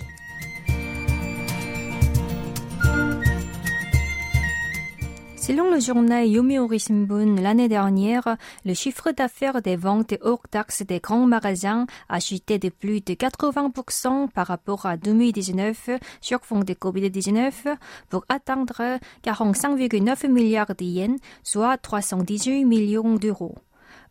Selon 5.46 5.70
le 5.70 5.78
journal 5.78 6.26
Yomiuri 6.26 6.80
Shimbun, 6.80 7.36
l'année 7.36 7.68
dernière, 7.68 8.36
le 8.64 8.74
chiffre 8.74 9.12
d'affaires 9.12 9.62
des 9.62 9.76
ventes 9.76 10.14
hors 10.22 10.42
taxes 10.50 10.82
des 10.82 10.98
grands 10.98 11.24
magasins 11.24 11.86
a 12.08 12.18
chuté 12.18 12.58
de 12.58 12.68
plus 12.68 13.00
de 13.00 13.14
80% 13.14 14.28
par 14.30 14.48
rapport 14.48 14.86
à 14.86 14.96
2019 14.96 15.90
sur 16.20 16.40
fond 16.44 16.58
de 16.58 16.72
Covid-19 16.74 17.76
pour 18.08 18.24
atteindre 18.28 18.98
45,9 19.22 20.26
milliards 20.28 20.74
de 20.74 20.84
yens, 20.84 21.20
soit 21.44 21.76
318 21.76 22.64
millions 22.64 23.14
d'euros. 23.14 23.54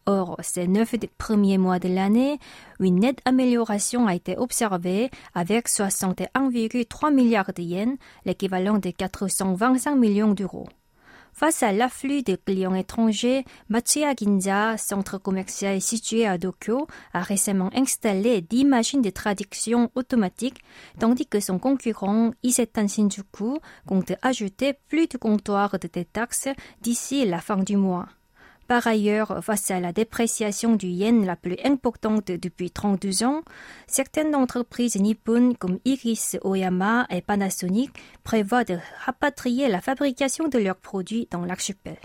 Or, 0.05 0.37
ces 0.41 0.69
neuf 0.69 0.95
premiers 1.17 1.57
mois 1.57 1.79
de 1.79 1.89
l'année, 1.89 2.39
une 2.79 3.01
nette 3.01 3.19
amélioration 3.25 4.07
a 4.07 4.15
été 4.15 4.37
observée 4.37 5.11
avec 5.33 5.67
61,3 5.67 7.13
milliards 7.13 7.51
de 7.53 7.61
yens, 7.61 7.97
l'équivalent 8.23 8.77
de 8.77 8.91
425 8.91 9.97
millions 9.97 10.33
d'euros. 10.33 10.69
Face 11.37 11.63
à 11.63 11.73
l'afflux 11.73 12.23
de 12.23 12.37
clients 12.37 12.75
étrangers, 12.75 13.43
Matsuya 13.67 14.13
Ginza, 14.15 14.77
centre 14.77 15.17
commercial 15.17 15.81
situé 15.81 16.25
à 16.25 16.39
Tokyo, 16.39 16.87
a 17.11 17.21
récemment 17.21 17.69
installé 17.75 18.39
10 18.39 18.63
machines 18.63 19.01
de 19.01 19.09
traduction 19.09 19.91
automatique, 19.95 20.63
tandis 20.97 21.27
que 21.27 21.41
son 21.41 21.59
concurrent 21.59 22.31
Isetan 22.41 22.87
Shinjuku 22.87 23.59
compte 23.85 24.13
ajouter 24.21 24.75
plus 24.87 25.07
de 25.07 25.17
comptoirs 25.17 25.77
de 25.77 25.89
détaxe 25.91 26.47
d'ici 26.79 27.25
la 27.25 27.41
fin 27.41 27.57
du 27.57 27.75
mois. 27.75 28.07
Par 28.67 28.87
ailleurs, 28.87 29.43
face 29.43 29.69
à 29.69 29.79
la 29.79 29.93
dépréciation 29.93 30.75
du 30.75 30.87
yen 30.87 31.23
la 31.23 31.35
plus 31.35 31.57
importante 31.63 32.31
depuis 32.31 32.71
32 32.71 33.23
ans, 33.23 33.43
certaines 33.85 34.33
entreprises 34.33 34.95
nippones 34.95 35.55
comme 35.55 35.79
Iris 35.85 36.37
Oyama 36.41 37.05
et 37.11 37.21
Panasonic 37.21 37.91
prévoient 38.23 38.63
de 38.63 38.79
rapatrier 39.05 39.67
la 39.67 39.81
fabrication 39.81 40.47
de 40.47 40.57
leurs 40.57 40.77
produits 40.77 41.27
dans 41.29 41.45
l'archipel. 41.45 41.97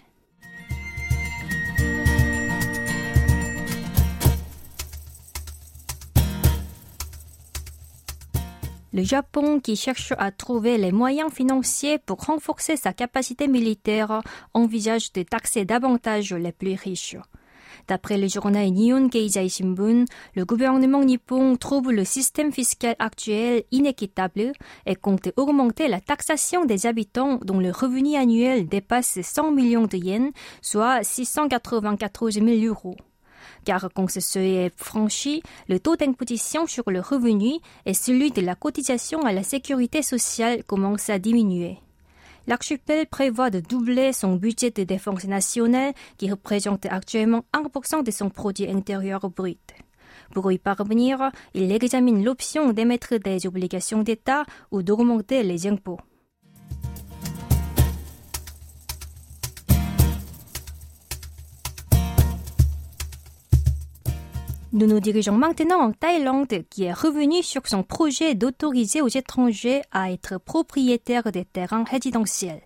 Le 8.93 9.05
Japon, 9.05 9.61
qui 9.61 9.77
cherche 9.77 10.13
à 10.19 10.33
trouver 10.33 10.77
les 10.77 10.91
moyens 10.91 11.33
financiers 11.33 11.99
pour 11.99 12.19
renforcer 12.25 12.77
sa 12.77 12.93
capacité 12.93 13.47
militaire, 13.47 14.21
envisage 14.53 15.13
de 15.13 15.23
taxer 15.23 15.65
davantage 15.65 16.33
les 16.35 16.51
plus 16.51 16.75
riches. 16.75 17.17
D'après 17.87 18.19
le 18.19 18.27
journal 18.27 18.69
Nihon 18.69 19.09
Keizai 19.09 19.49
Shimbun, 19.49 20.07
le 20.35 20.45
gouvernement 20.45 21.05
nippon 21.05 21.57
trouve 21.57 21.93
le 21.93 22.05
système 22.05 22.51
fiscal 22.51 22.97
actuel 22.99 23.63
inéquitable 23.71 24.51
et 24.87 24.97
compte 24.97 25.31
augmenter 25.37 25.87
la 25.87 26.01
taxation 26.01 26.65
des 26.65 26.87
habitants 26.87 27.39
dont 27.45 27.61
le 27.61 27.71
revenu 27.71 28.17
annuel 28.17 28.67
dépasse 28.67 29.21
100 29.23 29.53
millions 29.53 29.87
de 29.87 29.97
yens, 29.97 30.33
soit 30.63 31.05
694 31.05 32.35
000 32.35 32.47
euros 32.67 32.97
car 33.65 33.89
quand 33.95 34.11
ce 34.11 34.21
seuil 34.21 34.55
est 34.55 34.73
franchi, 34.77 35.43
le 35.69 35.81
taux 35.81 35.97
d'imposition 35.97 36.67
sur 36.67 36.91
le 36.91 37.01
revenu 37.01 37.55
et 37.87 37.95
celui 37.95 38.31
de 38.31 38.41
la 38.41 38.55
cotisation 38.55 39.23
à 39.23 39.33
la 39.33 39.43
sécurité 39.43 40.03
sociale 40.03 40.65
commencent 40.65 41.11
à 41.11 41.19
diminuer. 41.19 41.79
L'archipel 42.47 43.07
prévoit 43.07 43.51
de 43.51 43.61
doubler 43.61 44.13
son 44.13 44.37
budget 44.37 44.71
de 44.71 44.83
défense 44.83 45.25
nationale 45.25 45.93
qui 46.19 46.31
représente 46.31 46.87
actuellement 46.87 47.45
1% 47.55 48.03
de 48.03 48.11
son 48.11 48.31
produit 48.31 48.69
intérieur 48.69 49.29
brut. 49.31 49.75
Pour 50.33 50.51
y 50.51 50.59
parvenir, 50.59 51.31
il 51.55 51.71
examine 51.73 52.25
l'option 52.25 52.73
d'émettre 52.73 53.17
des 53.19 53.47
obligations 53.47 54.03
d'État 54.03 54.45
ou 54.71 54.83
d'augmenter 54.83 55.43
les 55.43 55.67
impôts. 55.67 56.01
Nous 64.73 64.87
nous 64.87 65.01
dirigeons 65.01 65.33
maintenant 65.33 65.81
en 65.81 65.91
Thaïlande, 65.91 66.65
qui 66.71 66.85
est 66.85 66.93
revenu 66.93 67.43
sur 67.43 67.67
son 67.67 67.83
projet 67.83 68.37
d'autoriser 68.37 69.03
aux 69.03 69.09
étrangers 69.09 69.83
à 69.91 70.13
être 70.13 70.39
propriétaires 70.39 71.33
des 71.33 71.45
terrains 71.45 71.83
résidentiels. 71.83 72.63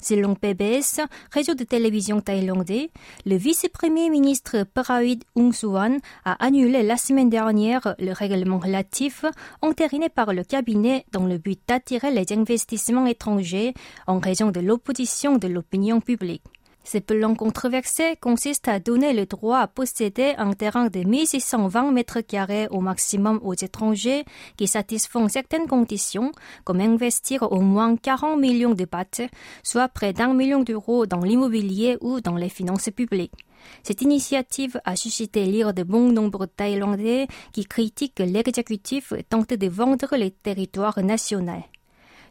Selon 0.00 0.34
PBS, 0.34 1.00
réseau 1.30 1.54
de 1.54 1.62
télévision 1.62 2.20
thaïlandais, 2.20 2.90
le 3.26 3.36
vice-premier 3.36 4.10
ministre 4.10 4.64
Pravid 4.74 5.22
Ungsuan 5.36 5.98
a 6.24 6.32
annulé 6.44 6.82
la 6.82 6.96
semaine 6.96 7.30
dernière 7.30 7.94
le 8.00 8.10
règlement 8.10 8.58
relatif 8.58 9.24
entériné 9.62 10.08
par 10.08 10.34
le 10.34 10.42
cabinet 10.42 11.06
dans 11.12 11.26
le 11.26 11.38
but 11.38 11.60
d'attirer 11.68 12.10
les 12.10 12.36
investissements 12.36 13.06
étrangers 13.06 13.72
en 14.08 14.18
raison 14.18 14.50
de 14.50 14.58
l'opposition 14.58 15.38
de 15.38 15.46
l'opinion 15.46 16.00
publique. 16.00 16.42
Ce 16.86 16.98
plan 16.98 17.34
controversé 17.34 18.14
consiste 18.20 18.68
à 18.68 18.78
donner 18.78 19.12
le 19.12 19.26
droit 19.26 19.58
à 19.58 19.66
posséder 19.66 20.34
un 20.38 20.52
terrain 20.52 20.86
de 20.86 21.00
1620 21.00 21.90
mètres 21.90 22.20
carrés 22.20 22.68
au 22.70 22.80
maximum 22.80 23.40
aux 23.42 23.54
étrangers 23.54 24.24
qui 24.56 24.68
satisfont 24.68 25.28
certaines 25.28 25.66
conditions, 25.66 26.30
comme 26.62 26.80
investir 26.80 27.50
au 27.50 27.60
moins 27.60 27.96
40 27.96 28.38
millions 28.38 28.74
de 28.74 28.84
bahts, 28.84 29.28
soit 29.64 29.88
près 29.88 30.12
d'un 30.12 30.32
million 30.32 30.62
d'euros 30.62 31.06
dans 31.06 31.22
l'immobilier 31.22 31.98
ou 32.02 32.20
dans 32.20 32.36
les 32.36 32.48
finances 32.48 32.90
publiques. 32.94 33.34
Cette 33.82 34.02
initiative 34.02 34.80
a 34.84 34.94
suscité 34.94 35.44
l'ire 35.44 35.74
de 35.74 35.82
bon 35.82 36.12
nombre 36.12 36.46
de 36.46 36.52
Thaïlandais 36.56 37.26
qui 37.52 37.64
critiquent 37.64 38.20
l'exécutif 38.20 39.12
tente 39.28 39.54
de 39.54 39.66
vendre 39.68 40.14
les 40.16 40.30
territoires 40.30 41.02
nationaux. 41.02 41.64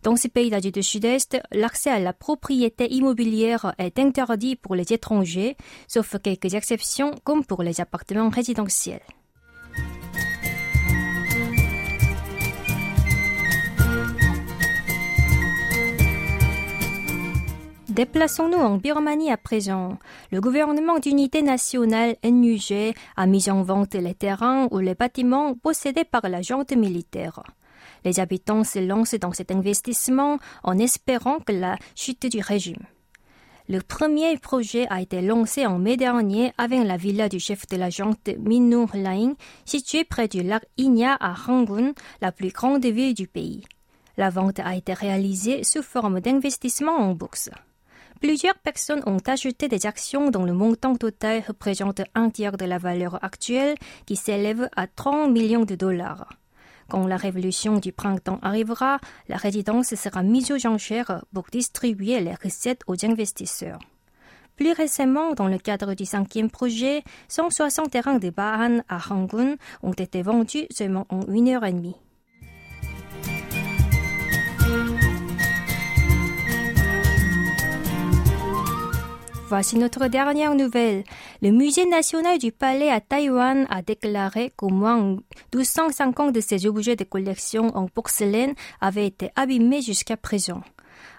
Dans 0.06 0.16
ces 0.16 0.30
pays 0.30 0.52
d'Asie 0.52 0.72
du 0.72 0.84
Sud-Est, 0.84 1.42
l'accès 1.52 1.90
à 1.90 1.98
la 1.98 2.14
propriété 2.14 2.94
immobilière 2.94 3.74
est 3.80 3.98
interdit 3.98 4.56
pour 4.56 4.76
les 4.76 4.94
étrangers, 4.94 5.58
sauf 5.88 6.18
quelques 6.22 6.54
exceptions 6.54 7.16
comme 7.24 7.44
pour 7.44 7.64
les 7.64 7.82
appartements 7.82 8.30
résidentiels. 8.30 9.02
Déplaçons-nous 17.90 18.60
en 18.60 18.78
Birmanie 18.78 19.32
à 19.32 19.38
présent. 19.38 19.98
Le 20.32 20.40
gouvernement 20.40 21.00
d'unité 21.00 21.42
nationale 21.42 22.16
NUG 22.24 22.94
a 23.18 23.26
mis 23.26 23.50
en 23.50 23.64
vente 23.64 23.96
les 23.96 24.14
terrains 24.14 24.68
ou 24.70 24.78
les 24.78 24.94
bâtiments 24.94 25.56
possédés 25.56 26.04
par 26.04 26.30
la 26.30 26.42
militaire. 26.76 27.42
Les 28.06 28.20
habitants 28.20 28.64
se 28.64 28.80
lancent 28.80 29.16
dans 29.16 29.34
cet 29.34 29.52
investissement 29.52 30.38
en 30.64 30.78
espérant 30.78 31.40
que 31.40 31.52
la 31.52 31.78
chute 31.96 32.32
du 32.32 32.40
régime. 32.40 32.86
Le 33.68 33.82
premier 33.82 34.38
projet 34.38 34.86
a 34.92 35.02
été 35.02 35.22
lancé 35.24 35.66
en 35.66 35.80
mai 35.80 35.98
dernier 35.98 36.54
avec 36.60 36.84
la 36.84 36.98
villa 36.98 37.30
du 37.30 37.40
chef 37.40 37.66
de 37.66 37.78
la 37.78 37.90
junte 37.90 38.30
Minur 38.38 38.90
Laing, 38.94 39.34
située 39.66 40.04
près 40.04 40.28
du 40.28 40.44
lac 40.44 40.64
Inya 40.78 41.18
à 41.20 41.34
Rangoon, 41.34 41.96
la 42.22 42.32
plus 42.32 42.50
grande 42.50 42.86
ville 42.86 43.16
du 43.16 43.26
pays. 43.26 43.64
La 44.18 44.30
vente 44.30 44.60
a 44.60 44.76
été 44.76 44.94
réalisée 44.94 45.64
sous 45.64 45.82
forme 45.82 46.22
d'investissement 46.22 46.96
en 46.96 47.16
bourse. 47.16 47.50
Plusieurs 48.22 48.58
personnes 48.60 49.02
ont 49.08 49.18
acheté 49.26 49.68
des 49.68 49.88
actions 49.88 50.30
dont 50.30 50.46
le 50.46 50.54
montant 50.54 50.96
total 50.96 51.44
représente 51.48 52.02
un 52.14 52.30
tiers 52.30 52.58
de 52.58 52.66
la 52.66 52.78
valeur 52.78 53.24
actuelle 53.24 53.76
qui 54.06 54.16
s'élève 54.16 54.70
à 54.76 54.86
30 54.86 55.32
millions 55.32 55.66
de 55.66 55.76
dollars. 55.76 56.30
Quand 56.90 57.08
la 57.08 57.18
révolution 57.18 57.78
du 57.78 57.92
printemps 57.92 58.40
arrivera, 58.42 59.00
la 59.28 59.38
résidence 59.38 59.96
sera 59.96 60.22
mise 60.22 60.52
aux 60.52 60.68
enchères 60.68 61.24
pour 61.34 61.46
distribuer 61.52 62.20
les 62.20 62.36
recettes 62.36 62.82
aux 62.88 63.06
investisseurs. 63.06 63.80
Plus 64.56 64.72
récemment, 64.72 65.34
dans 65.34 65.48
le 65.48 65.58
cadre 65.58 65.96
du 65.96 66.06
cinquième 66.06 66.50
projet, 66.50 67.04
160 67.28 67.92
terrains 67.92 68.20
de 68.20 68.30
Bahan 68.30 68.80
à 68.88 68.98
Rangoon 68.98 69.58
ont 69.84 69.94
été 69.94 70.22
vendus 70.22 70.68
seulement 70.70 71.06
en 71.10 71.22
une 71.28 71.50
heure 71.50 71.66
et 71.66 71.74
demie. 71.74 71.96
Voici 79.56 79.78
notre 79.78 80.08
dernière 80.08 80.54
nouvelle. 80.54 81.06
Le 81.42 81.50
Musée 81.50 81.86
national 81.86 82.38
du 82.40 82.52
palais 82.52 82.90
à 82.90 83.00
Taïwan 83.00 83.66
a 83.70 83.82
déclaré 83.82 84.52
qu'au 84.58 84.68
moins 84.68 85.16
250 85.54 86.34
de 86.34 86.42
ses 86.42 86.68
objets 86.68 86.98
de 86.98 87.06
collection 87.06 87.68
en 87.68 87.88
porcelaine 87.88 88.54
avaient 88.82 89.08
été 89.08 89.30
abîmés 89.38 89.82
jusqu'à 89.82 90.18
présent. 90.18 90.62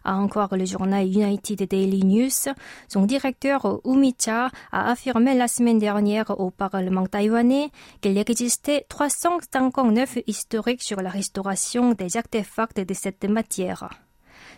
A 0.05 0.16
encore 0.16 0.55
le 0.55 0.66
journal 0.66 1.07
United 1.07 1.66
Daily 1.66 2.05
News, 2.05 2.53
son 2.88 3.07
directeur 3.07 3.81
Umicha 3.87 4.51
a 4.70 4.90
affirmé 4.90 5.33
la 5.33 5.49
semaine 5.49 5.79
dernière 5.79 6.38
au 6.38 6.51
Parlement 6.51 7.07
taïwanais 7.07 7.70
qu'il 8.03 8.18
existait 8.18 8.85
359 8.90 10.18
historiques 10.27 10.83
sur 10.83 11.01
la 11.01 11.09
restauration 11.09 11.92
des 11.92 12.18
artefacts 12.18 12.81
de 12.81 12.92
cette 12.92 13.25
matière. 13.25 13.88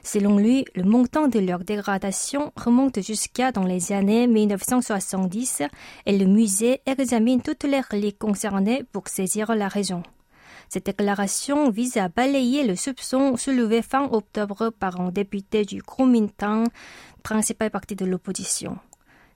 Selon 0.03 0.39
lui, 0.39 0.65
le 0.75 0.85
montant 0.85 1.29
de 1.29 1.39
leur 1.39 1.61
dégradation 1.61 2.53
remonte 2.57 3.01
jusqu'à 3.01 3.53
dans 3.53 3.65
les 3.65 3.93
années 3.93 4.27
1970 4.27 5.63
et 6.07 6.19
le 6.19 6.27
musée 6.27 6.81
examine 6.87 7.43
toutes 7.43 7.65
les 7.65 7.81
reliques 7.81 8.19
concernées 8.19 8.85
pour 8.93 9.09
saisir 9.09 9.55
la 9.55 9.69
raison. 9.69 10.03
Cette 10.69 10.87
déclaration 10.87 11.71
vise 11.71 11.97
à 11.97 12.09
balayer 12.09 12.65
le 12.65 12.77
soupçon 12.77 13.37
soulevé 13.37 13.81
fin 13.81 14.09
octobre 14.11 14.71
par 14.71 15.01
un 15.01 15.11
député 15.11 15.65
du 15.65 15.83
Kuomintang, 15.83 16.69
principal 17.23 17.71
parti 17.71 17.97
de 17.97 18.05
l'opposition. 18.05 18.77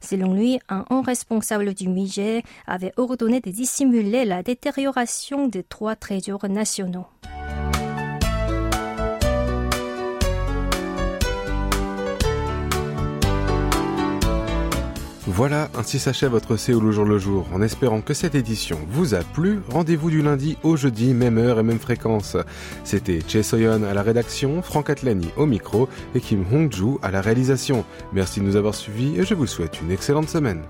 Selon 0.00 0.34
lui, 0.34 0.58
un 0.68 0.84
haut 0.90 1.00
responsable 1.00 1.74
du 1.74 1.88
musée 1.88 2.42
avait 2.66 2.92
ordonné 2.96 3.40
de 3.40 3.50
dissimuler 3.50 4.24
la 4.24 4.42
détérioration 4.42 5.48
de 5.48 5.62
trois 5.62 5.96
trésors 5.96 6.48
nationaux. 6.48 7.06
Voilà, 15.34 15.70
ainsi 15.78 15.98
s'achève 15.98 16.32
votre 16.32 16.58
Séoul 16.58 16.84
au 16.84 16.92
jour 16.92 17.06
le 17.06 17.16
jour. 17.18 17.46
En 17.54 17.62
espérant 17.62 18.02
que 18.02 18.12
cette 18.12 18.34
édition 18.34 18.78
vous 18.90 19.14
a 19.14 19.20
plu, 19.20 19.60
rendez-vous 19.70 20.10
du 20.10 20.20
lundi 20.20 20.58
au 20.62 20.76
jeudi, 20.76 21.14
même 21.14 21.38
heure 21.38 21.58
et 21.58 21.62
même 21.62 21.78
fréquence. 21.78 22.36
C'était 22.84 23.20
Che 23.26 23.40
Soyeon 23.40 23.82
à 23.82 23.94
la 23.94 24.02
rédaction, 24.02 24.60
Franck 24.60 24.90
Atlani 24.90 25.30
au 25.38 25.46
micro 25.46 25.88
et 26.14 26.20
Kim 26.20 26.44
Hongju 26.52 26.98
à 27.00 27.10
la 27.10 27.22
réalisation. 27.22 27.86
Merci 28.12 28.40
de 28.40 28.44
nous 28.44 28.56
avoir 28.56 28.74
suivis 28.74 29.18
et 29.18 29.24
je 29.24 29.32
vous 29.32 29.46
souhaite 29.46 29.80
une 29.80 29.90
excellente 29.90 30.28
semaine. 30.28 30.60